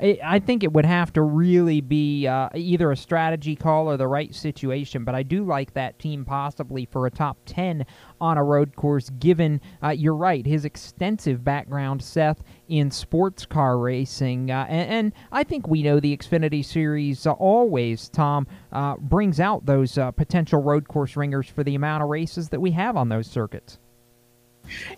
[0.00, 4.08] I think it would have to really be uh, either a strategy call or the
[4.08, 5.04] right situation.
[5.04, 7.86] But I do like that team possibly for a top 10
[8.20, 13.78] on a road course, given, uh, you're right, his extensive background, Seth, in sports car
[13.78, 14.50] racing.
[14.50, 19.66] Uh, and, and, I think we know the Xfinity Series always, Tom, uh, brings out
[19.66, 23.08] those uh, potential road course ringers for the amount of races that we have on
[23.08, 23.78] those circuits.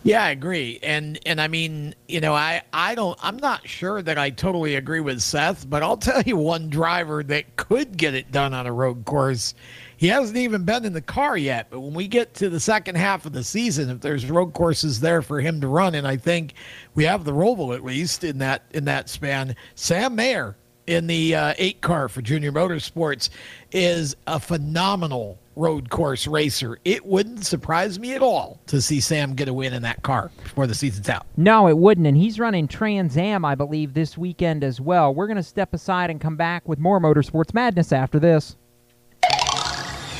[0.03, 0.79] Yeah, I agree.
[0.83, 4.75] And and I mean, you know, I I don't I'm not sure that I totally
[4.75, 8.67] agree with Seth, but I'll tell you one driver that could get it done on
[8.67, 9.53] a road course.
[9.97, 12.95] He hasn't even been in the car yet, but when we get to the second
[12.95, 16.17] half of the season, if there's road courses there for him to run, and I
[16.17, 16.53] think
[16.95, 21.35] we have the Roval at least in that in that span, Sam Mayer in the
[21.35, 23.29] uh, eight car for Junior Motorsports
[23.71, 26.77] is a phenomenal road course racer.
[26.85, 30.31] It wouldn't surprise me at all to see Sam get a win in that car
[30.43, 31.25] before the season's out.
[31.37, 32.07] No, it wouldn't.
[32.07, 35.13] And he's running Trans Am, I believe, this weekend as well.
[35.13, 38.57] We're going to step aside and come back with more Motorsports Madness after this.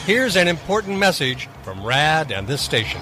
[0.05, 3.01] Here's an important message from RAD and this station.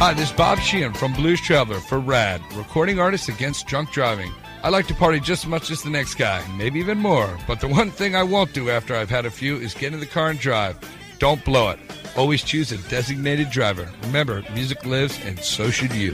[0.00, 4.32] Hi, this is Bob Sheehan from Blues Traveler for RAD, recording artists against drunk driving.
[4.60, 7.38] I like to party just as much as the next guy, maybe even more.
[7.46, 10.00] But the one thing I won't do after I've had a few is get in
[10.00, 10.76] the car and drive.
[11.20, 11.78] Don't blow it.
[12.16, 13.88] Always choose a designated driver.
[14.02, 16.12] Remember, music lives, and so should you.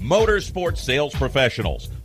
[0.00, 1.90] Motorsports sales professionals.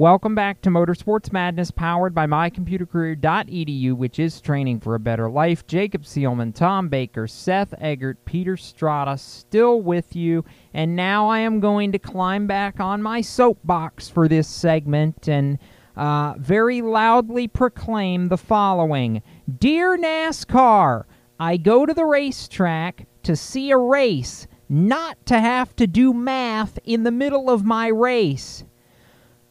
[0.00, 5.66] Welcome back to Motorsports Madness, powered by mycomputercareer.edu, which is training for a better life.
[5.66, 10.42] Jacob Seelman, Tom Baker, Seth Eggert, Peter Strada, still with you.
[10.72, 15.58] And now I am going to climb back on my soapbox for this segment and
[15.98, 19.20] uh, very loudly proclaim the following
[19.58, 21.04] Dear NASCAR,
[21.38, 26.78] I go to the racetrack to see a race, not to have to do math
[26.84, 28.64] in the middle of my race.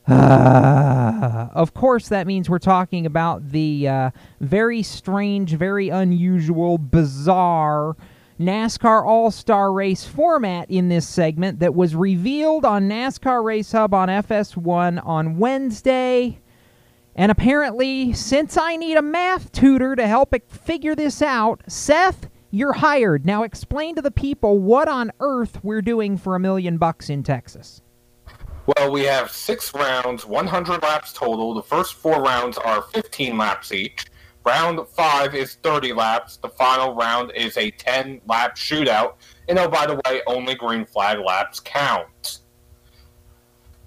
[0.10, 7.96] Uh, of course, that means we're talking about the uh, very strange, very unusual, bizarre
[8.40, 13.94] NASCAR All Star Race format in this segment that was revealed on NASCAR Race Hub
[13.94, 16.40] on FS1 on Wednesday.
[17.16, 22.74] And apparently, since I need a math tutor to help figure this out, Seth, you're
[22.74, 23.26] hired.
[23.26, 27.24] Now explain to the people what on earth we're doing for a million bucks in
[27.24, 27.82] Texas.
[28.78, 31.56] Well, we have six rounds, 100 laps total.
[31.56, 34.06] The first four rounds are 15 laps each.
[34.46, 36.38] Round five is 30 laps.
[36.38, 39.16] The final round is a 10 lap shootout.
[39.48, 42.42] And oh, by the way, only green flag laps count.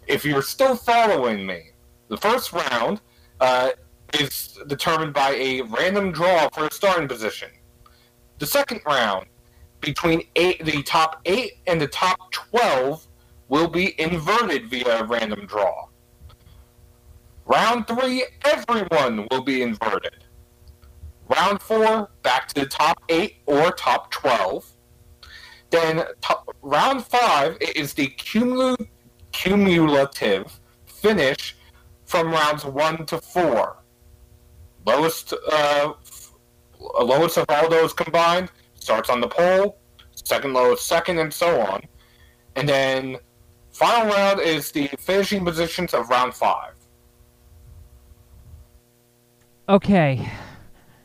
[0.08, 1.70] If you're still following me,
[2.08, 3.00] the first round
[3.40, 3.70] uh,
[4.18, 7.50] is determined by a random draw for a starting position.
[8.40, 9.26] The second round,
[9.80, 13.06] between eight, the top eight and the top 12,
[13.52, 15.86] will be inverted via a random draw.
[17.44, 20.24] Round three, everyone will be inverted.
[21.28, 24.64] Round four, back to the top eight or top 12.
[25.68, 28.88] Then top, round five is the cumul-
[29.32, 31.54] cumulative finish
[32.06, 33.82] from rounds one to four.
[34.86, 35.92] Lowest, uh,
[37.02, 39.78] lowest of all those combined starts on the pole,
[40.14, 41.82] second lowest second, and so on.
[42.56, 43.18] And then
[43.72, 46.74] Final round is the finishing positions of round five.
[49.68, 50.30] Okay.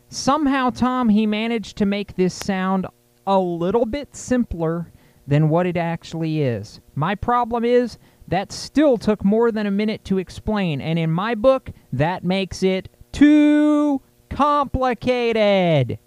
[0.09, 2.87] Somehow, Tom, he managed to make this sound
[3.25, 4.91] a little bit simpler
[5.27, 6.79] than what it actually is.
[6.95, 11.35] My problem is that still took more than a minute to explain, and in my
[11.35, 15.99] book, that makes it too complicated.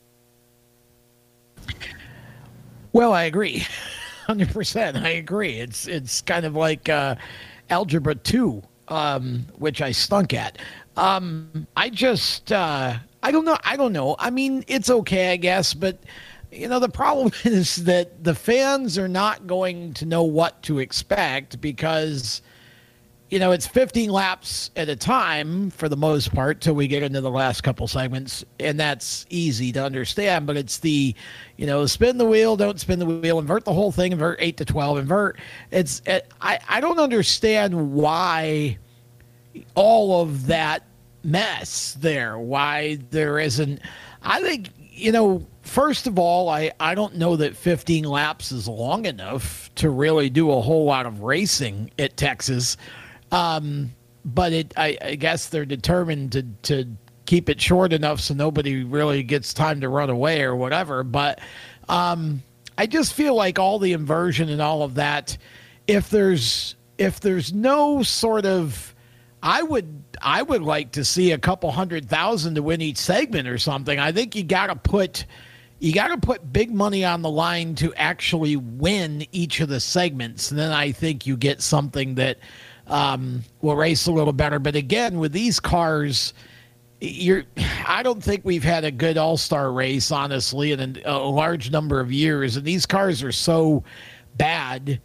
[2.92, 3.66] Well, I agree.
[4.30, 4.96] Hundred percent.
[4.96, 5.58] I agree.
[5.58, 7.16] It's it's kind of like uh,
[7.68, 10.56] algebra two, um, which I stunk at.
[10.96, 12.94] Um, I just uh,
[13.24, 13.58] I don't know.
[13.64, 14.14] I don't know.
[14.20, 15.98] I mean, it's okay, I guess, but
[16.52, 20.78] you know the problem is that the fans are not going to know what to
[20.78, 22.40] expect because
[23.30, 27.04] you know, it's 15 laps at a time for the most part till we get
[27.04, 30.46] into the last couple segments, and that's easy to understand.
[30.46, 31.14] But it's the,
[31.56, 34.56] you know, spin the wheel, don't spin the wheel, invert the whole thing, invert 8
[34.56, 35.38] to 12, invert.
[35.70, 38.78] It's, it, I, I don't understand why
[39.76, 40.82] all of that
[41.22, 42.36] mess there.
[42.36, 43.80] Why there isn't.
[44.22, 48.66] I think, you know, first of all, I, I don't know that 15 laps is
[48.66, 52.76] long enough to really do a whole lot of racing at Texas.
[53.32, 53.92] Um,
[54.24, 56.86] but it, I, I guess they're determined to, to
[57.26, 61.02] keep it short enough so nobody really gets time to run away or whatever.
[61.04, 61.40] But
[61.88, 62.42] um,
[62.76, 65.36] I just feel like all the inversion and all of that,
[65.86, 68.94] if there's if there's no sort of
[69.42, 73.48] I would I would like to see a couple hundred thousand to win each segment
[73.48, 73.98] or something.
[73.98, 75.24] I think you got to put
[75.78, 79.80] you got to put big money on the line to actually win each of the
[79.80, 82.38] segments, and then I think you get something that
[82.90, 84.58] um, will race a little better.
[84.58, 86.34] But again, with these cars,
[87.00, 87.44] you're
[87.86, 92.00] I don't think we've had a good All Star race honestly in a, large number
[92.00, 93.84] of years, and these cars are so
[94.36, 95.00] bad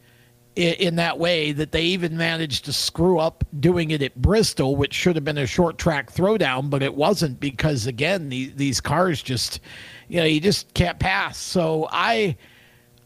[0.56, 4.94] in, that way that they even managed to screw up doing it at Bristol, which
[4.94, 9.22] should have been a short track throwdown, but it wasn't because again the, these cars
[9.22, 9.60] just
[10.08, 11.38] you know you just can't pass.
[11.38, 12.36] So I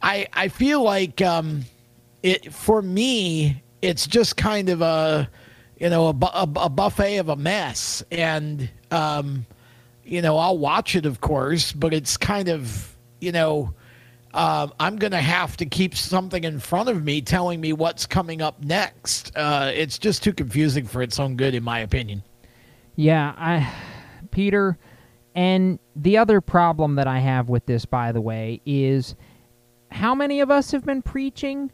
[0.01, 1.65] I I feel like um,
[2.23, 5.29] it for me it's just kind of a
[5.77, 9.45] you know a, a, a buffet of a mess and um,
[10.03, 13.73] you know I'll watch it of course, but it's kind of you know
[14.33, 18.41] uh, I'm to have to keep something in front of me telling me what's coming
[18.41, 19.35] up next.
[19.35, 22.23] Uh, it's just too confusing for its own good, in my opinion.
[22.95, 23.71] Yeah, I,
[24.29, 24.77] Peter,
[25.33, 29.15] and the other problem that I have with this, by the way, is
[29.89, 31.71] how many of us have been preaching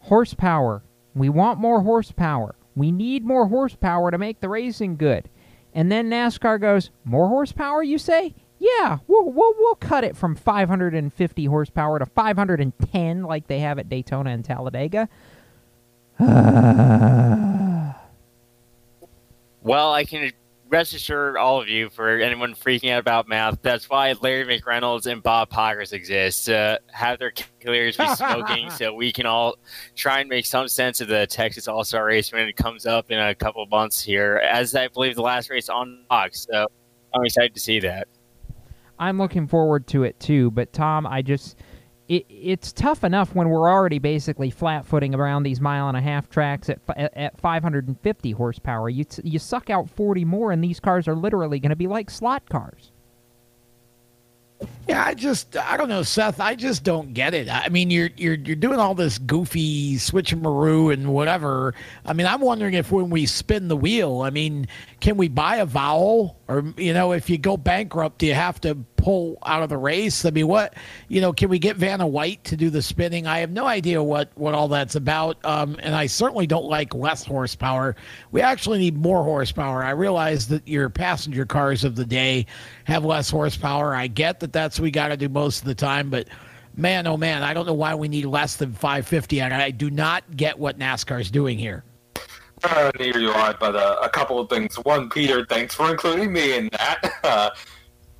[0.00, 0.82] horsepower?
[1.16, 2.54] We want more horsepower.
[2.74, 5.30] We need more horsepower to make the racing good.
[5.72, 8.34] And then NASCAR goes, More horsepower, you say?
[8.58, 13.88] Yeah, we'll, we'll, we'll cut it from 550 horsepower to 510 like they have at
[13.88, 15.08] Daytona and Talladega.
[16.18, 17.94] well,
[19.92, 20.32] I can
[20.76, 25.10] rest assured all of you, for anyone freaking out about math, that's why Larry McReynolds
[25.10, 26.46] and Bob Pockrass exist.
[26.46, 29.56] To have their calculators be smoking so we can all
[29.94, 33.10] try and make some sense of the Texas All Star race when it comes up
[33.10, 36.46] in a couple months here, as I believe the last race on Fox.
[36.50, 36.66] So
[37.14, 38.06] I'm excited to see that.
[38.98, 40.50] I'm looking forward to it too.
[40.50, 41.56] But Tom, I just
[42.08, 46.00] it, it's tough enough when we're already basically flat footing around these mile and a
[46.00, 48.88] half tracks at at 550 horsepower.
[48.88, 52.10] You you suck out 40 more, and these cars are literally going to be like
[52.10, 52.92] slot cars.
[54.88, 56.40] Yeah, I just I don't know, Seth.
[56.40, 57.48] I just don't get it.
[57.50, 61.74] I mean, you're you're you're doing all this goofy switcheroo and whatever.
[62.04, 64.68] I mean, I'm wondering if when we spin the wheel, I mean,
[65.00, 68.60] can we buy a vowel, or you know, if you go bankrupt, do you have
[68.62, 70.24] to pull out of the race?
[70.24, 70.74] I mean, what
[71.08, 73.26] you know, can we get Vanna White to do the spinning?
[73.26, 76.94] I have no idea what what all that's about, um, and I certainly don't like
[76.94, 77.96] less horsepower.
[78.32, 79.84] We actually need more horsepower.
[79.84, 82.46] I realize that your passenger cars of the day
[82.84, 83.94] have less horsepower.
[83.94, 86.28] I get that that's we got to do most of the time, but
[86.76, 89.42] man, oh man, I don't know why we need less than 550.
[89.42, 91.84] I, I do not get what NASCAR is doing here.
[92.64, 94.76] Uh, neither do I, but uh, a couple of things.
[94.76, 97.12] One, Peter, thanks for including me in that.
[97.26, 97.50] Uh,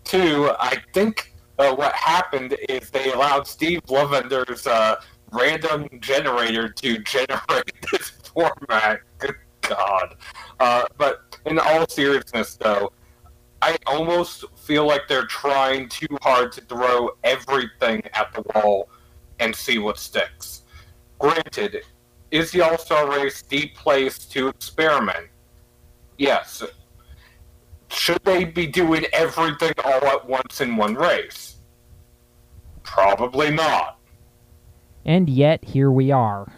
[0.06, 4.96] two, I think uh, what happened is they allowed Steve Lovender's uh,
[5.32, 9.00] random generator to generate this format.
[9.18, 10.14] Good God.
[10.60, 12.92] Uh, but in all seriousness, though,
[13.62, 18.88] I almost feel like they're trying too hard to throw everything at the wall
[19.40, 20.62] and see what sticks.
[21.18, 21.82] Granted,
[22.30, 25.28] is the All Star race the place to experiment?
[26.18, 26.62] Yes.
[27.96, 31.56] Should they be doing everything all at once in one race?
[32.82, 33.98] Probably not.
[35.04, 36.52] And yet, here we are.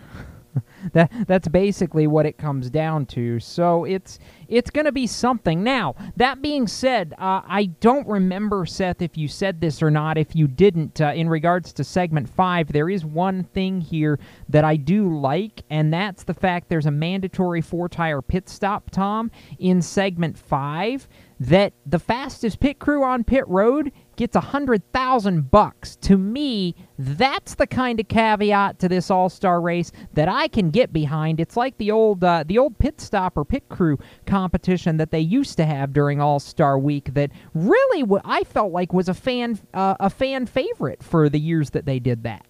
[0.92, 3.38] that that's basically what it comes down to.
[3.40, 5.62] So it's it's going to be something.
[5.62, 10.18] Now that being said, uh, I don't remember Seth if you said this or not.
[10.18, 14.64] If you didn't, uh, in regards to segment five, there is one thing here that
[14.64, 18.90] I do like, and that's the fact there's a mandatory four tire pit stop.
[18.90, 21.08] Tom in segment five
[21.40, 25.96] that the fastest pit crew on pit road gets a hundred thousand bucks.
[25.96, 30.70] To me, that's the kind of caveat to this All Star race that I can
[30.70, 31.40] get behind.
[31.40, 35.20] It's like the old uh, the old pit stop or pit crew competition that they
[35.20, 37.14] used to have during All Star Week.
[37.14, 41.40] That really, what I felt like was a fan uh, a fan favorite for the
[41.40, 42.44] years that they did that.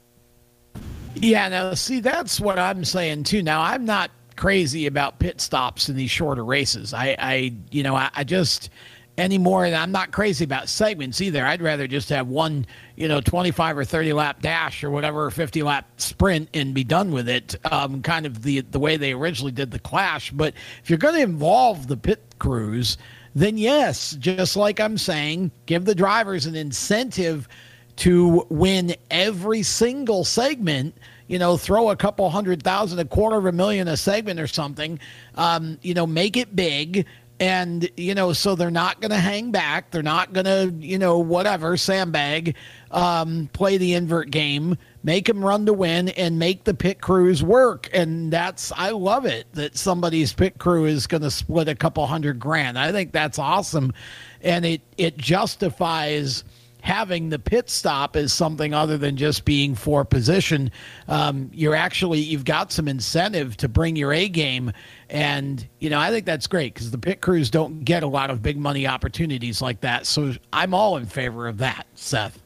[1.15, 3.43] Yeah, now see, that's what I'm saying too.
[3.43, 6.95] Now I'm not crazy about pit stops in these shorter races.
[6.95, 8.71] I, I you know, I, I just
[9.19, 9.65] anymore.
[9.65, 11.45] And I'm not crazy about segments either.
[11.45, 12.65] I'd rather just have one,
[12.97, 17.11] you know, 25 or 30 lap dash or whatever, 50 lap sprint and be done
[17.11, 17.57] with it.
[17.71, 20.31] Um, kind of the the way they originally did the Clash.
[20.31, 22.97] But if you're going to involve the pit crews,
[23.35, 27.49] then yes, just like I'm saying, give the drivers an incentive
[27.97, 30.97] to win every single segment.
[31.29, 34.47] You know, throw a couple hundred thousand, a quarter of a million a segment or
[34.47, 34.99] something.
[35.37, 37.07] Um, you know, make it big
[37.41, 39.91] and you know so they're not going to hang back.
[39.91, 42.57] They're not going to you know whatever sandbag
[42.91, 47.43] um, play the invert game make them run to win and make the pit crews
[47.43, 47.89] work.
[47.93, 52.07] And that's i love it that somebody's pit crew is going to split a couple
[52.07, 52.79] hundred grand.
[52.79, 53.93] I think that's awesome.
[54.41, 56.45] And it it justifies
[56.89, 60.71] having the pit stop as something other than just being for position.
[61.07, 64.73] Um, you're actually you've got some incentive to bring your A game,
[65.11, 68.31] and you know I think that's great because the pit crews don't get a lot
[68.31, 70.07] of big money opportunities like that.
[70.07, 72.43] So I'm all in favor of that, Seth.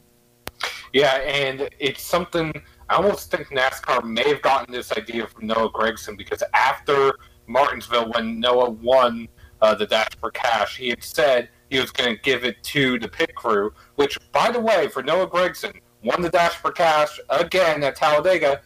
[0.92, 2.52] Yeah, and it's something
[2.88, 7.14] I almost think NASCAR may have gotten this idea from Noah Gragson because after
[7.46, 9.28] Martinsville, when Noah won
[9.60, 12.98] uh, the Dash for Cash, he had said he was going to give it to
[12.98, 17.18] the pit crew, which, by the way, for Noah Gragson, won the Dash for Cash
[17.30, 18.60] again at Talladega,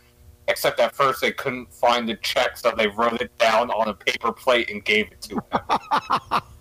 [0.49, 3.95] except at first they couldn't find the check, so they wrote it down on a
[3.95, 6.43] paper plate and gave it to him.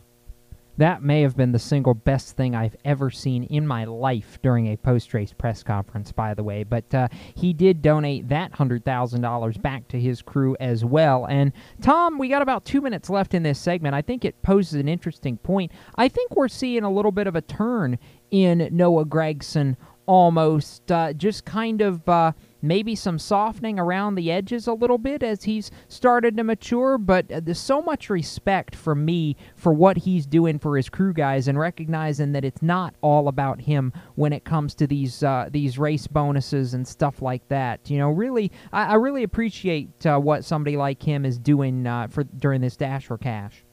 [0.77, 4.68] That may have been the single best thing I've ever seen in my life during
[4.68, 6.64] a post race press conference, by the way.
[6.64, 11.26] But uh, he did donate that $100,000 back to his crew as well.
[11.26, 13.95] And Tom, we got about two minutes left in this segment.
[13.95, 15.72] I think it poses an interesting point.
[15.95, 17.97] I think we're seeing a little bit of a turn
[18.31, 22.07] in Noah Gragson almost uh, just kind of.
[22.07, 26.98] Uh, maybe some softening around the edges a little bit as he's started to mature,
[26.98, 31.14] but uh, there's so much respect for me for what he's doing for his crew
[31.14, 35.49] guys and recognizing that it's not all about him when it comes to these uh,
[35.52, 37.90] these race bonuses and stuff like that.
[37.90, 42.07] You know, really, I, I really appreciate uh, what somebody like him is doing uh,
[42.07, 43.64] for during this dash for cash.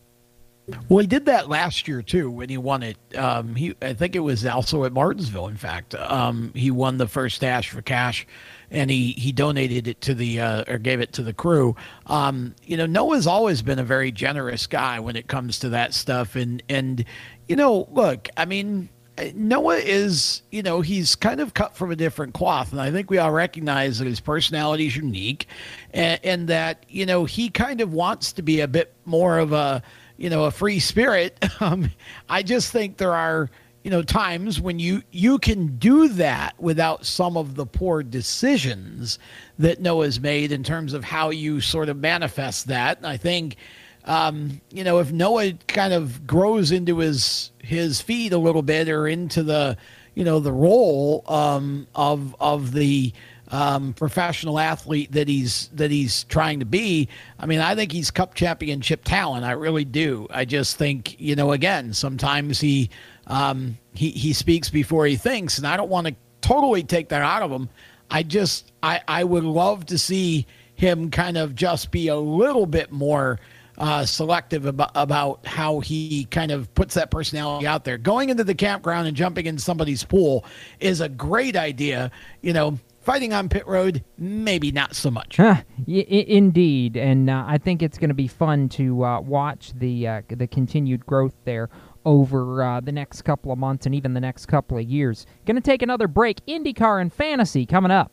[0.89, 2.97] Well, he did that last year too when he won it.
[3.17, 5.49] Um, he, I think it was also at Martinsville.
[5.49, 8.27] In fact, um, he won the first dash for cash
[8.73, 11.77] and he he donated it to the uh, or gave it to the crew.
[12.07, 15.95] Um, you know, Noah's always been a very generous guy when it comes to that
[15.95, 17.05] stuff, and and
[17.47, 18.89] you know, look, I mean.
[19.35, 22.73] Noah is, you know, he's kind of cut from a different cloth.
[22.73, 25.47] And I think we all recognize that his personality is unique
[25.93, 29.53] and, and that, you know, he kind of wants to be a bit more of
[29.53, 29.83] a,
[30.17, 31.39] you know, a free spirit.
[31.61, 31.91] Um,
[32.29, 33.51] I just think there are,
[33.83, 39.19] you know times when you you can do that without some of the poor decisions
[39.59, 42.99] that Noah's made in terms of how you sort of manifest that.
[43.03, 43.57] I think
[44.05, 48.89] um, you know if Noah kind of grows into his his feet a little bit
[48.89, 49.77] or into the
[50.15, 53.13] you know the role um, of of the
[53.53, 57.09] um, professional athlete that he's that he's trying to be.
[57.39, 59.45] I mean, I think he's cup championship talent.
[59.45, 60.27] I really do.
[60.31, 62.91] I just think you know, again, sometimes he
[63.27, 67.23] um, he he speaks before he thinks, and I don't want to totally take that
[67.23, 67.69] out of him.
[68.11, 72.67] I just I I would love to see him kind of just be a little
[72.67, 73.39] bit more
[73.79, 77.99] uh, selective about, about how he kind of puts that personality out there.
[77.99, 80.45] Going into the campground and jumping in somebody's pool
[80.81, 82.11] is a great idea.
[82.43, 85.37] You know, fighting on pit road, maybe not so much.
[85.37, 89.73] Huh, y- indeed, and uh, I think it's going to be fun to uh, watch
[89.75, 91.71] the uh, the continued growth there
[92.05, 95.27] over uh, the next couple of months and even the next couple of years.
[95.47, 96.45] Going to take another break.
[96.47, 98.13] IndyCar and fantasy coming up.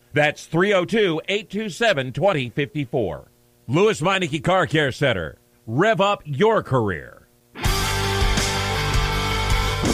[0.13, 3.31] That's 302 827 2054.
[3.67, 5.37] Lewes Meineke Car Care Center.
[5.65, 7.27] Rev up your career.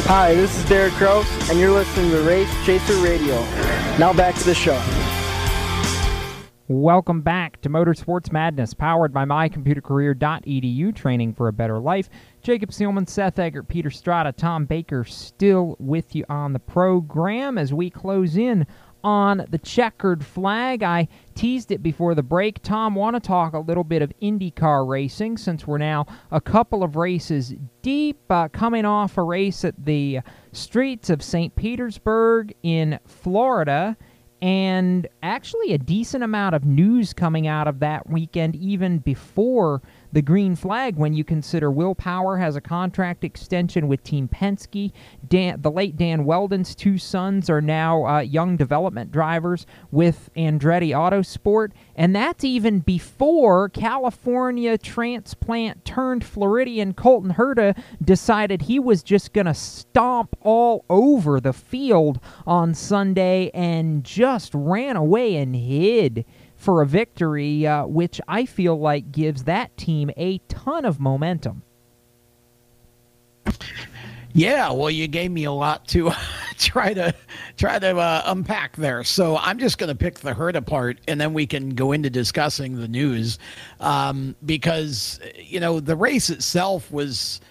[0.10, 3.40] Hi, this is Derek Kraus, and you're listening to Race Chaser Radio.
[4.00, 4.82] Now back to the show.
[6.70, 12.10] Welcome back to Motorsports Madness, powered by mycomputercareer.edu, training for a better life.
[12.42, 17.74] Jacob Seelman, Seth Eggert, Peter Strada, Tom Baker still with you on the program as
[17.74, 18.68] we close in
[19.08, 20.84] on the checkered flag.
[20.84, 22.62] I teased it before the break.
[22.62, 26.84] Tom, want to talk a little bit of IndyCar racing since we're now a couple
[26.84, 30.20] of races deep, uh, coming off a race at the
[30.52, 31.56] streets of St.
[31.56, 33.96] Petersburg in Florida.
[34.42, 39.82] And actually, a decent amount of news coming out of that weekend, even before
[40.12, 44.92] the green flag when you consider Will Power has a contract extension with Team Penske.
[45.28, 50.90] Dan, the late Dan Wheldon's two sons are now uh, young development drivers with Andretti
[50.90, 59.34] Autosport, and that's even before California transplant turned Floridian Colton Herta decided he was just
[59.34, 66.26] going to stomp all over the field on Sunday and just ran away and hid
[66.58, 71.64] for a victory, uh, which I feel like gives that team a ton of momentum.
[74.34, 76.12] Yeah, well, you gave me a lot to
[76.60, 77.16] try to
[77.58, 79.04] try to uh, unpack there.
[79.04, 82.10] So I'm just going to pick the hurt apart, and then we can go into
[82.10, 83.40] discussing the news,
[83.80, 87.42] um, because you know the race itself was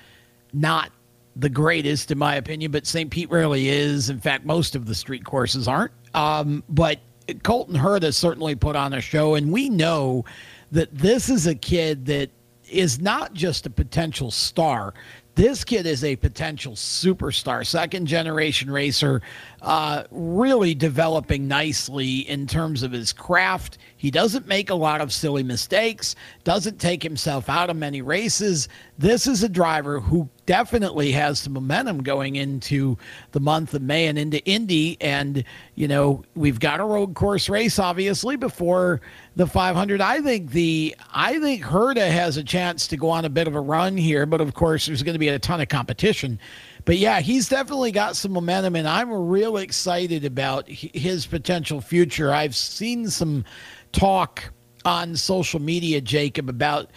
[0.53, 0.93] not
[1.35, 3.11] the greatest in my opinion, but St.
[3.11, 4.09] Pete rarely is.
[4.09, 5.93] In fact, most of the street courses aren't.
[6.15, 7.01] Um, but
[7.43, 10.25] Colton Herta has certainly put on a show, and we know
[10.73, 12.31] that this is a kid that
[12.69, 14.95] is not just a potential star.
[15.35, 19.21] This kid is a potential superstar, second generation racer,
[19.67, 23.79] uh, really developing nicely in terms of his craft.
[23.97, 26.15] He doesn't make a lot of silly mistakes,
[26.45, 28.69] doesn't take himself out of many races.
[28.97, 32.97] This is a driver who definitely has some momentum going into
[33.33, 34.97] the month of May and into Indy.
[35.01, 35.43] And,
[35.75, 39.01] you know, we've got a road course race, obviously, before
[39.35, 40.01] the 500.
[40.01, 43.57] I think the, I think Herta has a chance to go on a bit of
[43.57, 46.39] a run here, but of course, there's going to be a ton of competition.
[46.87, 52.33] But yeah, he's definitely got some momentum, and I'm real excited about his potential future.
[52.33, 53.45] I've seen some
[53.91, 54.53] talk
[54.85, 56.91] on social media, Jacob, about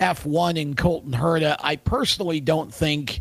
[0.00, 1.56] F1 and Colton Herta.
[1.60, 3.20] I personally don't think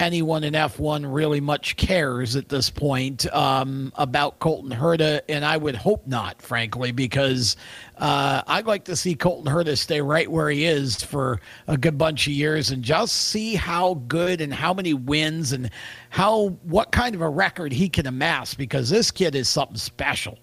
[0.00, 5.56] anyone in F1 really much cares at this point um, about Colton Herta, and I
[5.56, 7.56] would hope not, frankly, because
[7.98, 11.96] uh, I'd like to see Colton Herta stay right where he is for a good
[11.96, 15.70] bunch of years and just see how good and how many wins and
[16.10, 20.38] how what kind of a record he can amass because this kid is something special.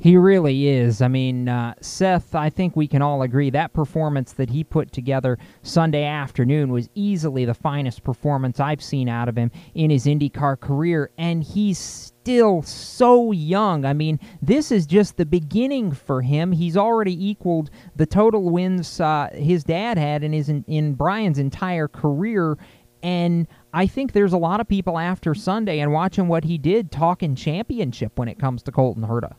[0.00, 1.02] He really is.
[1.02, 4.92] I mean, uh, Seth, I think we can all agree that performance that he put
[4.92, 10.06] together Sunday afternoon was easily the finest performance I've seen out of him in his
[10.06, 13.84] IndyCar career, and he's still so young.
[13.84, 16.50] I mean, this is just the beginning for him.
[16.50, 21.88] He's already equaled the total wins uh, his dad had in his in Brian's entire
[21.88, 22.56] career,
[23.02, 26.90] and I think there's a lot of people after Sunday and watching what he did
[26.90, 29.34] talking championship when it comes to Colton Herta.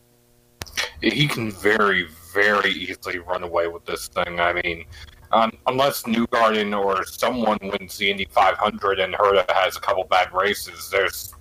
[1.01, 4.39] He can very, very easily run away with this thing.
[4.39, 4.85] I mean,
[5.31, 10.31] um, unless Newgarden or someone wins the Indy 500 and Herta has a couple bad
[10.33, 11.33] races, there's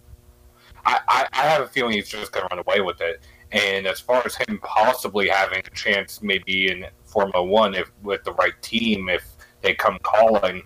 [0.86, 3.22] I, I, I have a feeling he's just going to run away with it.
[3.52, 8.22] And as far as him possibly having a chance, maybe in Formula One, if with
[8.24, 9.24] the right team, if
[9.60, 10.62] they come calling,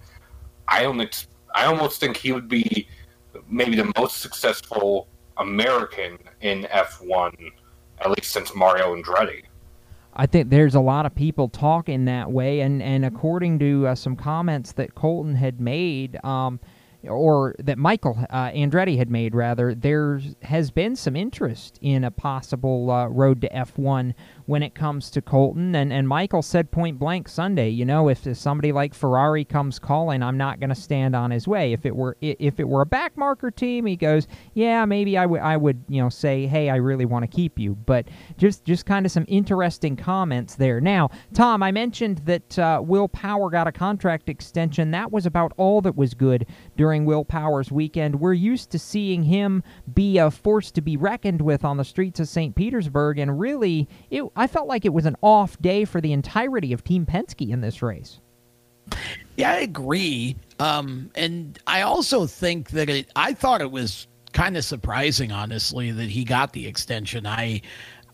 [0.68, 1.26] I don't.
[1.54, 2.88] I almost think he would be
[3.48, 5.08] maybe the most successful
[5.38, 7.52] American in F1,
[8.00, 9.44] at least since Mario Andretti.
[10.16, 13.94] I think there's a lot of people talking that way, and and according to uh,
[13.94, 16.60] some comments that Colton had made, um,
[17.08, 22.12] or that Michael uh, Andretti had made, rather, there has been some interest in a
[22.12, 24.14] possible uh, road to F1
[24.46, 25.74] when it comes to Colton.
[25.74, 29.78] And, and Michael said point blank Sunday, you know, if, if somebody like Ferrari comes
[29.78, 31.72] calling, I'm not going to stand on his way.
[31.72, 35.40] If it were if it were a backmarker team, he goes, yeah, maybe I would
[35.40, 37.74] I would you know say, hey, I really want to keep you.
[37.74, 40.80] But just just kind of some interesting comments there.
[40.80, 44.90] Now, Tom, I mentioned that uh, Will Power got a contract extension.
[44.90, 48.20] That was about all that was good during Will Power's weekend.
[48.20, 52.20] We're used to seeing him be a force to be reckoned with on the streets
[52.20, 52.54] of St.
[52.54, 56.72] Petersburg, and really, it I felt like it was an off day for the entirety
[56.72, 58.20] of Team Penske in this race.
[59.36, 60.36] Yeah, I agree.
[60.60, 65.90] Um, and I also think that it, I thought it was kind of surprising, honestly,
[65.90, 67.26] that he got the extension.
[67.26, 67.62] I,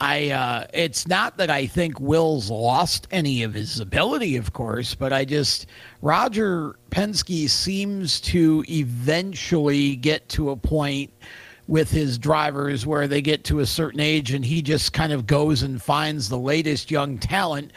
[0.00, 4.94] I, uh, it's not that I think Will's lost any of his ability, of course,
[4.94, 5.66] but I just,
[6.00, 11.12] Roger Penske seems to eventually get to a point
[11.68, 15.26] with his drivers where they get to a certain age and he just kind of
[15.26, 17.72] goes and finds the latest young talent.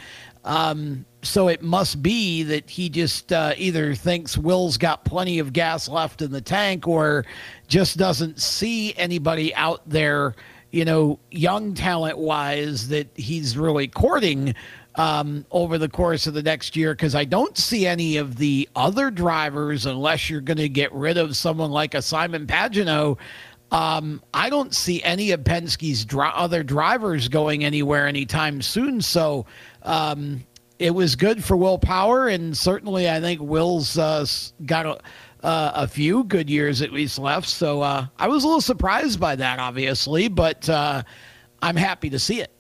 [0.46, 5.54] Um, so it must be that he just uh, either thinks Will's got plenty of
[5.54, 7.26] gas left in the tank or
[7.68, 10.36] just doesn't see anybody out there,
[10.74, 14.56] you know, young talent wise that he's really courting
[14.96, 18.68] um, over the course of the next year because I don't see any of the
[18.76, 23.20] other drivers unless you're going to get rid of someone like a Simon Pagenaud
[23.72, 29.02] um, I don't see any of Penske's dri- other drivers going anywhere anytime soon.
[29.02, 29.48] So
[29.82, 30.44] um,
[30.78, 34.28] it was good for Will Power, and certainly I think Will's uh,
[34.68, 35.00] got a,
[35.44, 37.48] uh, a, few good years at least left.
[37.48, 41.04] So uh, I was a little surprised by that, obviously, but uh,
[41.62, 42.52] I'm happy to see it.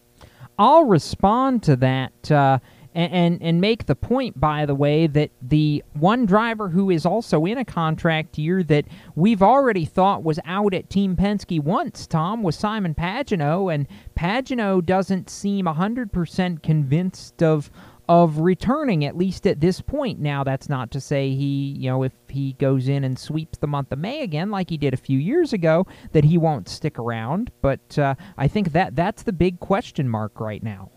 [0.57, 2.59] I'll respond to that uh,
[2.93, 7.05] and, and, and make the point, by the way, that the one driver who is
[7.05, 8.85] also in a contract year that
[9.15, 14.85] we've already thought was out at Team Penske once, Tom, was Simon Pagenaud, and Pagenaud
[14.85, 17.71] doesn't seem 100% convinced of
[18.09, 20.19] of returning at least at this point.
[20.19, 23.67] Now that's not to say he, you know, if he goes in and sweeps the
[23.67, 26.99] month of May again like he did a few years ago, that he won't stick
[26.99, 27.51] around.
[27.61, 30.91] But uh, I think that that's the big question mark right now.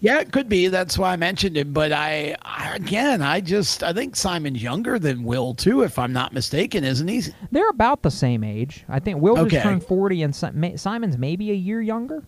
[0.00, 0.66] Yeah, it could be.
[0.66, 1.72] That's why I mentioned him.
[1.72, 6.12] But I, I, again, I just I think Simon's younger than Will too, if I'm
[6.12, 7.22] not mistaken, isn't he?
[7.52, 8.84] They're about the same age.
[8.88, 9.50] I think Will okay.
[9.50, 12.24] just turned forty, and Simon's maybe a year younger.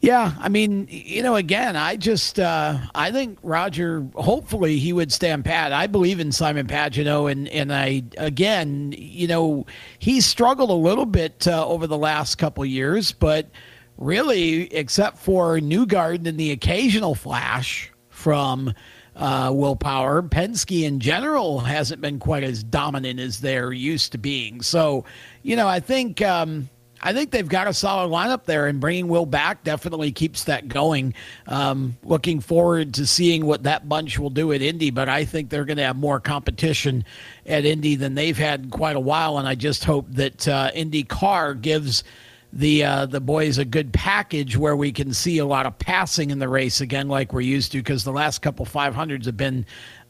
[0.00, 4.06] Yeah, I mean, you know, again, I just uh, I think Roger.
[4.14, 5.72] Hopefully, he would stand pat.
[5.72, 9.66] I believe in Simon Pagenaud, and and I again, you know,
[9.98, 13.48] he struggled a little bit uh, over the last couple years, but
[13.96, 18.72] really, except for Newgarden and the occasional flash from
[19.16, 24.18] uh, Will Power, Penske in general hasn't been quite as dominant as they're used to
[24.18, 24.62] being.
[24.62, 25.04] So,
[25.42, 26.22] you know, I think.
[26.22, 26.70] Um,
[27.00, 30.68] I think they've got a solid lineup there, and bringing Will back definitely keeps that
[30.68, 31.14] going.
[31.46, 35.50] Um, looking forward to seeing what that bunch will do at Indy, but I think
[35.50, 37.04] they're going to have more competition
[37.46, 40.70] at Indy than they've had in quite a while, and I just hope that uh,
[40.74, 42.04] Indy Car gives
[42.52, 46.30] the uh, the boys a good package where we can see a lot of passing
[46.30, 49.66] in the race again, like we're used to, because the last couple 500s have been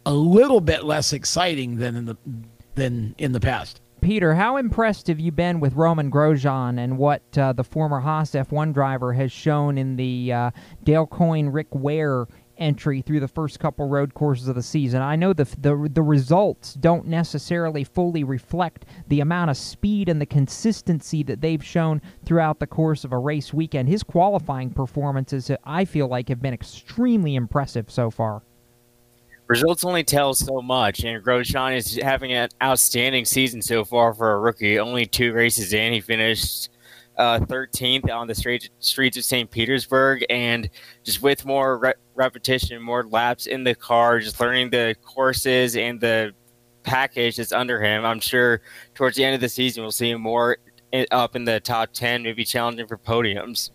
[0.07, 2.17] a little bit less exciting than in the
[2.77, 3.81] than in the past.
[4.01, 8.31] Peter, how impressed have you been with Romain Grosjean and what uh, the former Haas
[8.31, 10.51] F1 driver has shown in the uh,
[10.85, 12.27] Dale Coyne Rick Ware
[12.59, 15.03] entry through the first couple road courses of the season.
[15.03, 20.21] I know the, the the results don't necessarily fully reflect the amount of speed and
[20.21, 23.89] the consistency that they've shown throughout the course of a race weekend.
[23.89, 28.43] His qualifying performances, I feel like, have been extremely impressive so far.
[29.49, 34.33] Results only tell so much, and Grosjean is having an outstanding season so far for
[34.33, 34.79] a rookie.
[34.79, 36.69] Only two races in, he finished
[37.17, 39.51] uh, 13th on the street, streets of St.
[39.51, 40.69] Petersburg, and
[41.03, 45.99] just with more re- repetition, more laps in the car, just learning the courses and
[45.99, 46.35] the
[46.83, 48.05] package that's under him.
[48.05, 48.61] I'm sure
[48.95, 50.59] towards the end of the season, we'll see him more
[51.11, 53.71] up in the top 10, maybe challenging for podiums.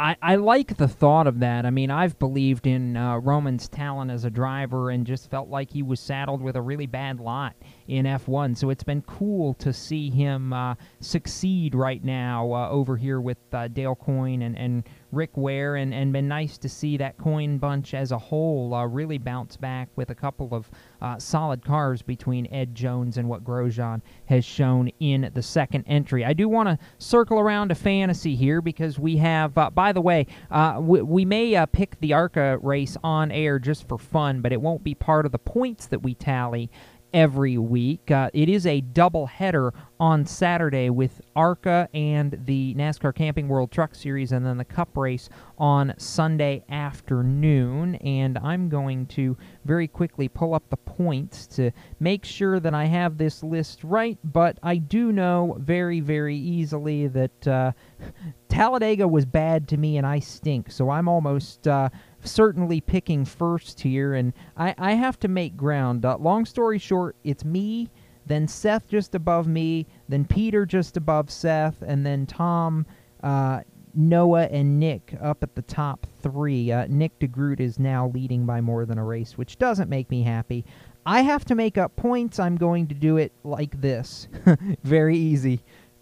[0.00, 1.66] I, I like the thought of that.
[1.66, 5.70] I mean, I've believed in uh, Romain's talent as a driver and just felt like
[5.70, 7.54] he was saddled with a really bad lot
[7.86, 8.56] in F1.
[8.56, 13.36] So it's been cool to see him uh, succeed right now uh, over here with
[13.52, 17.58] uh, Dale Coyne and, and Rick Ware, and, and been nice to see that Coyne
[17.58, 20.70] bunch as a whole uh, really bounce back with a couple of
[21.00, 26.24] uh, solid cars between Ed Jones and what Grosjean has shown in the second entry.
[26.24, 30.00] I do want to circle around to fantasy here because we have, uh, by the
[30.00, 34.40] way, uh, we, we, may uh, pick the ARCA race on air just for fun,
[34.40, 36.70] but it won't be part of the points that we tally
[37.12, 38.10] every week.
[38.10, 43.70] Uh, it is a double header on Saturday with ARCA and the NASCAR Camping World
[43.70, 45.28] Truck Series, and then the Cup race
[45.58, 47.96] on Sunday afternoon.
[47.96, 52.86] And I'm going to very quickly pull up the points to make sure that I
[52.86, 54.18] have this list right.
[54.24, 57.72] But I do know very, very easily that uh,
[58.48, 60.70] Talladega was bad to me and I stink.
[60.70, 61.68] So I'm almost.
[61.68, 61.90] Uh,
[62.22, 66.04] certainly picking first here, and I, I have to make ground.
[66.04, 67.90] Uh, long story short, it's me,
[68.26, 72.86] then Seth just above me, then Peter just above Seth, and then Tom,
[73.22, 73.60] uh,
[73.94, 76.70] Noah, and Nick up at the top three.
[76.70, 80.22] Uh, Nick DeGroot is now leading by more than a race, which doesn't make me
[80.22, 80.64] happy.
[81.06, 82.38] I have to make up points.
[82.38, 84.28] I'm going to do it like this.
[84.84, 85.60] Very easy.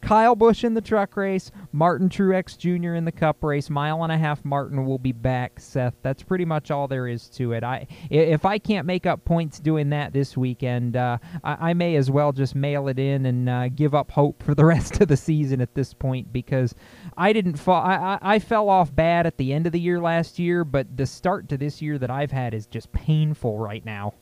[0.09, 2.95] Kyle Busch in the truck race, Martin Truex Jr.
[2.95, 3.69] in the Cup race.
[3.69, 5.61] Mile and a half Martin will be back.
[5.61, 7.63] Seth, that's pretty much all there is to it.
[7.63, 11.95] I if I can't make up points doing that this weekend, uh, I, I, may
[11.97, 15.09] as well just mail it in and uh, give up hope for the rest of
[15.09, 16.75] the season at this point because
[17.19, 17.83] I didn't fall.
[17.83, 20.97] I, I, I fell off bad at the end of the year last year, but
[20.97, 24.15] the start to this year that I've had is just painful right now.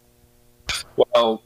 [0.97, 1.45] Well,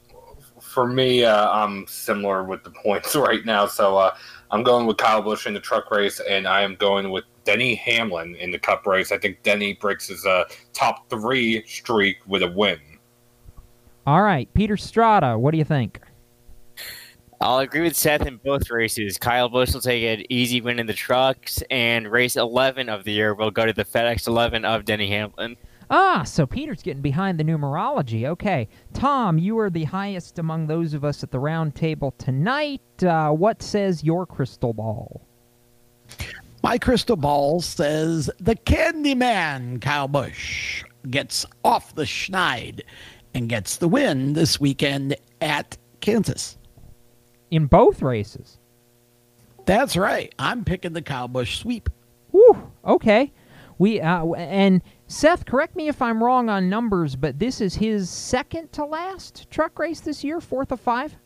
[0.70, 3.66] for me, uh, I'm similar with the points right now.
[3.66, 4.14] So uh,
[4.50, 7.74] I'm going with Kyle Busch in the truck race, and I am going with Denny
[7.74, 9.10] Hamlin in the Cup race.
[9.10, 12.78] I think Denny breaks his uh, top three streak with a win.
[14.06, 16.00] All right, Peter Strada, what do you think?
[17.40, 19.16] I'll agree with Seth in both races.
[19.16, 23.12] Kyle Busch will take an easy win in the trucks, and race 11 of the
[23.12, 25.56] year will go to the FedEx 11 of Denny Hamlin.
[25.90, 28.24] Ah, so Peter's getting behind the numerology.
[28.24, 28.68] Okay.
[28.94, 32.80] Tom, you are the highest among those of us at the round table tonight.
[33.02, 35.20] Uh, what says your crystal ball?
[36.62, 42.82] My crystal ball says the Candyman, Kyle Busch, gets off the schneid
[43.34, 46.56] and gets the win this weekend at Kansas.
[47.50, 48.58] In both races?
[49.66, 50.32] That's right.
[50.38, 51.88] I'm picking the Kyle Busch sweep.
[52.30, 53.32] Whew, okay.
[53.78, 58.08] We uh, and Seth, correct me if I'm wrong on numbers, but this is his
[58.08, 61.16] second to last truck race this year, fourth of five.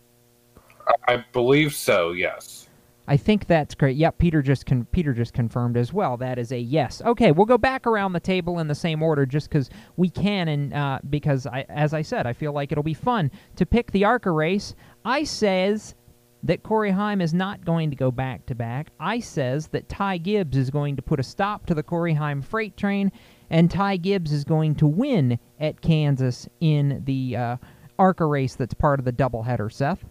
[1.07, 2.13] I believe so.
[2.13, 2.71] Yes.
[3.07, 3.99] I think that's great.
[3.99, 6.17] Yep, Peter just con- Peter just confirmed as well.
[6.17, 7.03] That is a yes.
[7.05, 10.49] Okay, we'll go back around the table in the same order just because we can,
[10.49, 13.93] and uh, because I, as I said, I feel like it'll be fun to pick
[13.93, 14.75] the ARCA race.
[15.05, 15.95] I says
[16.43, 18.93] that Corey Heim is not going to go back to back.
[18.99, 22.41] I says that Ty Gibbs is going to put a stop to the Corey Heim
[22.41, 23.13] freight train,
[23.51, 27.57] and Ty Gibbs is going to win at Kansas in the uh,
[27.99, 29.73] ARCA race that's part of the doubleheader.
[29.73, 30.05] Seth?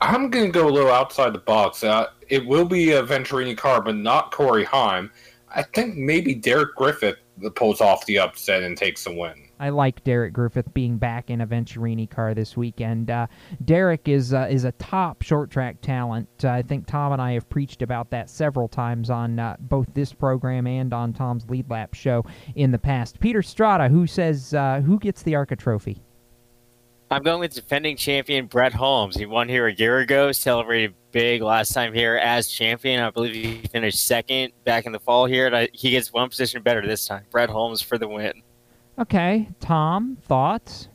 [0.00, 1.84] I'm going to go a little outside the box.
[1.84, 5.10] Uh, it will be a Venturini car, but not Corey Heim.
[5.54, 7.16] I think maybe Derek Griffith
[7.54, 9.49] pulls off the upset and takes the win.
[9.60, 13.10] I like Derek Griffith being back in a Venturini car this weekend.
[13.10, 13.26] Uh,
[13.66, 16.28] Derek is uh, is a top short track talent.
[16.42, 19.86] Uh, I think Tom and I have preached about that several times on uh, both
[19.92, 22.24] this program and on Tom's Lead Lap show
[22.54, 23.20] in the past.
[23.20, 26.02] Peter Strada, who says uh, who gets the ARCA trophy?
[27.10, 29.16] I'm going with defending champion Brett Holmes.
[29.16, 33.02] He won here a year ago, celebrated big last time here as champion.
[33.02, 35.68] I believe he finished second back in the fall here.
[35.72, 37.24] He gets one position better this time.
[37.30, 38.42] Brett Holmes for the win.
[39.00, 40.88] Okay, Tom, thoughts?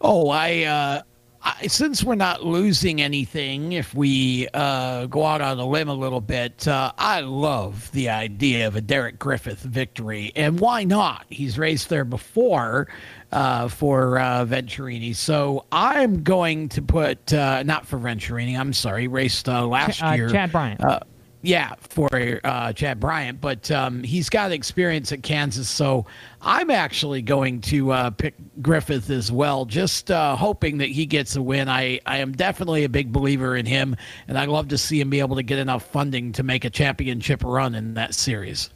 [0.00, 1.02] Oh, I, uh,
[1.42, 5.94] I since we're not losing anything, if we uh, go out on a limb a
[5.94, 11.26] little bit, uh, I love the idea of a Derek Griffith victory, and why not?
[11.28, 12.88] He's raced there before
[13.32, 18.58] uh, for uh, Venturini, so I'm going to put uh, not for Venturini.
[18.58, 20.30] I'm sorry, raced uh, last uh, year.
[20.30, 20.80] Chad Bryant.
[21.46, 26.04] Yeah, for uh, Chad Bryant, but um, he's got experience at Kansas, so
[26.42, 31.36] I'm actually going to uh, pick Griffith as well, just uh, hoping that he gets
[31.36, 31.68] a win.
[31.68, 33.94] I, I am definitely a big believer in him,
[34.26, 36.70] and I'd love to see him be able to get enough funding to make a
[36.70, 38.70] championship run in that series.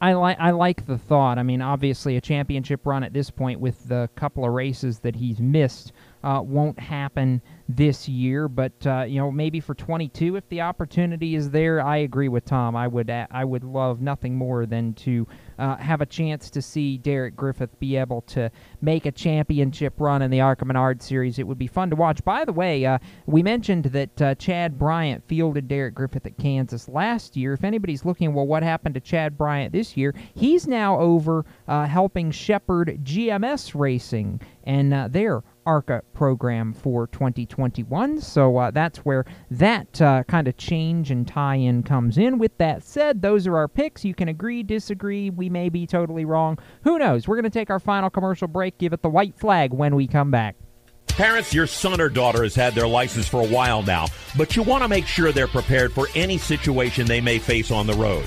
[0.00, 1.38] I like I like the thought.
[1.38, 5.16] I mean, obviously, a championship run at this point with the couple of races that
[5.16, 5.92] he's missed
[6.22, 8.48] uh, won't happen this year.
[8.48, 12.44] But uh, you know, maybe for 22, if the opportunity is there, I agree with
[12.44, 12.76] Tom.
[12.76, 15.26] I would I would love nothing more than to
[15.58, 18.50] uh, have a chance to see Derek Griffith be able to
[18.80, 21.38] make a championship run in the ARCA Menard Series.
[21.38, 22.24] It would be fun to watch.
[22.24, 26.88] By the way, uh, we mentioned that uh, Chad Bryant fielded Derek Griffith at Kansas
[26.88, 27.52] last year.
[27.52, 30.14] If anybody's looking, well, what happened to Chad Bryant this year?
[30.34, 35.08] He's now over uh, helping shepherd GMS Racing and uh,
[35.66, 38.20] ARCA program for 2021.
[38.20, 42.38] So uh, that's where that uh, kind of change and tie in comes in.
[42.38, 44.04] With that said, those are our picks.
[44.04, 45.30] You can agree, disagree.
[45.30, 46.58] We may be totally wrong.
[46.84, 47.28] Who knows?
[47.28, 50.06] We're going to take our final commercial break, give it the white flag when we
[50.06, 50.56] come back.
[51.08, 54.06] Parents, your son or daughter has had their license for a while now,
[54.36, 57.86] but you want to make sure they're prepared for any situation they may face on
[57.86, 58.26] the road.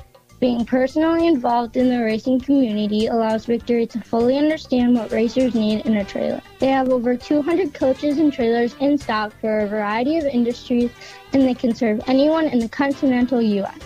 [0.41, 5.85] Being personally involved in the racing community allows Victory to fully understand what racers need
[5.85, 6.41] in a trailer.
[6.57, 10.89] They have over 200 coaches and trailers in stock for a variety of industries,
[11.33, 13.77] and they can serve anyone in the continental U.S.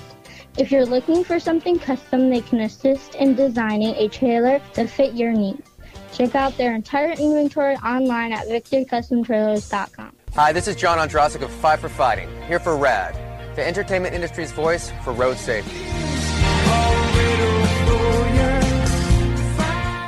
[0.57, 5.13] If you're looking for something custom, they can assist in designing a trailer to fit
[5.13, 5.69] your needs.
[6.13, 10.15] Check out their entire inventory online at victorycustomtrailers.com.
[10.35, 13.13] Hi, this is John Ondrasik of Five for Fighting, here for RAD,
[13.57, 16.04] the entertainment industry's voice for road safety.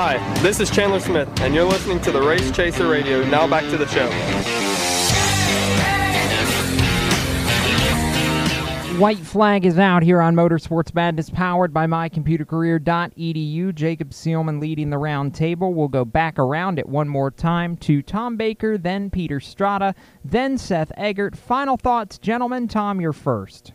[0.00, 3.24] Hi, this is Chandler Smith, and you're listening to the Race Chaser Radio.
[3.24, 4.08] Now back to the show.
[9.00, 13.74] White flag is out here on Motorsports Madness, powered by mycomputercareer.edu.
[13.74, 15.74] Jacob Seelman leading the round table.
[15.74, 20.58] We'll go back around it one more time to Tom Baker, then Peter Strada, then
[20.58, 21.36] Seth Eggert.
[21.36, 22.68] Final thoughts, gentlemen.
[22.68, 23.72] Tom, you're first.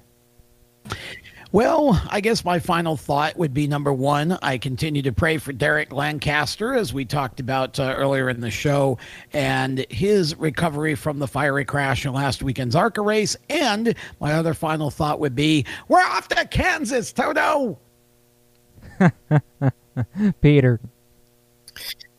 [1.53, 5.53] Well, I guess my final thought would be number one, I continue to pray for
[5.53, 8.97] Derrick Lancaster, as we talked about uh, earlier in the show,
[9.33, 13.37] and his recovery from the fiery crash in last weekend's ARCA race.
[13.51, 17.77] And my other final thought would be, we're off to Kansas, Toto!
[20.41, 20.79] Peter.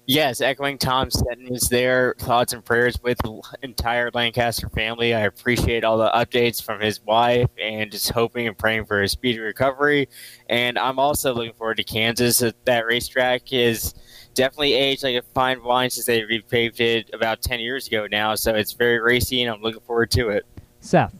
[0.06, 5.14] Yes, echoing Tom's sentence there, thoughts and prayers with the entire Lancaster family.
[5.14, 9.08] I appreciate all the updates from his wife and just hoping and praying for a
[9.08, 10.10] speedy recovery.
[10.50, 12.42] And I'm also looking forward to Kansas.
[12.66, 13.94] That racetrack is
[14.34, 18.34] definitely aged like a fine wine since they repaved it about 10 years ago now.
[18.34, 20.44] So it's very racy, and I'm looking forward to it.
[20.80, 21.14] Seth.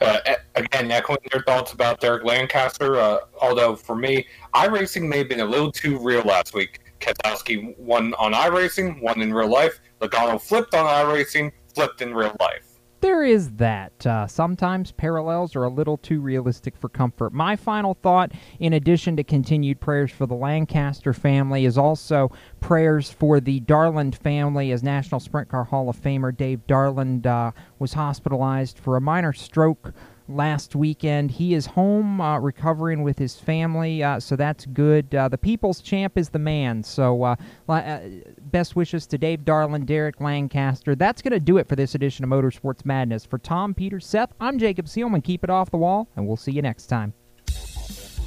[0.00, 0.18] Uh,
[0.54, 2.96] again, echoing your thoughts about Derrick Lancaster.
[2.96, 6.79] Uh, although for me, iRacing may have been a little too real last week.
[7.00, 9.80] Keselowski won on iRacing, won in real life.
[10.00, 12.70] Logano flipped on iRacing, flipped in real life.
[13.00, 14.06] There is that.
[14.06, 17.32] Uh, sometimes parallels are a little too realistic for comfort.
[17.32, 23.10] My final thought, in addition to continued prayers for the Lancaster family, is also prayers
[23.10, 27.94] for the Darland family as National Sprint Car Hall of Famer Dave Darland uh, was
[27.94, 29.94] hospitalized for a minor stroke
[30.30, 31.30] last weekend.
[31.30, 35.14] He is home uh, recovering with his family, uh, so that's good.
[35.14, 36.82] Uh, the people's champ is the man.
[36.82, 37.36] So, uh,
[37.68, 38.00] uh,
[38.50, 40.94] best wishes to Dave Darland, Derrick Lancaster.
[40.94, 43.24] That's going to do it for this edition of Motorsports Madness.
[43.24, 45.22] For Tom, Peter, Seth, I'm Jacob Seelman.
[45.22, 47.12] Keep it off the wall, and we'll see you next time.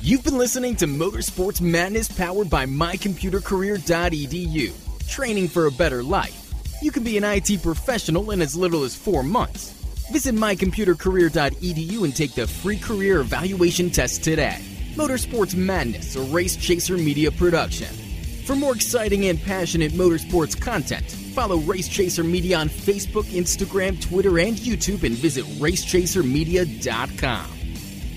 [0.01, 5.07] You've been listening to Motorsports Madness powered by mycomputercareer.edu.
[5.07, 6.41] Training for a better life.
[6.81, 9.72] You can be an IT professional in as little as four months.
[10.11, 14.57] Visit mycomputercareer.edu and take the free career evaluation test today.
[14.95, 17.87] Motorsports Madness, a race chaser media production.
[18.45, 24.37] For more exciting and passionate motorsports content, follow Race Chaser Media on Facebook, Instagram, Twitter,
[24.37, 27.62] and YouTube and visit racechasermedia.com.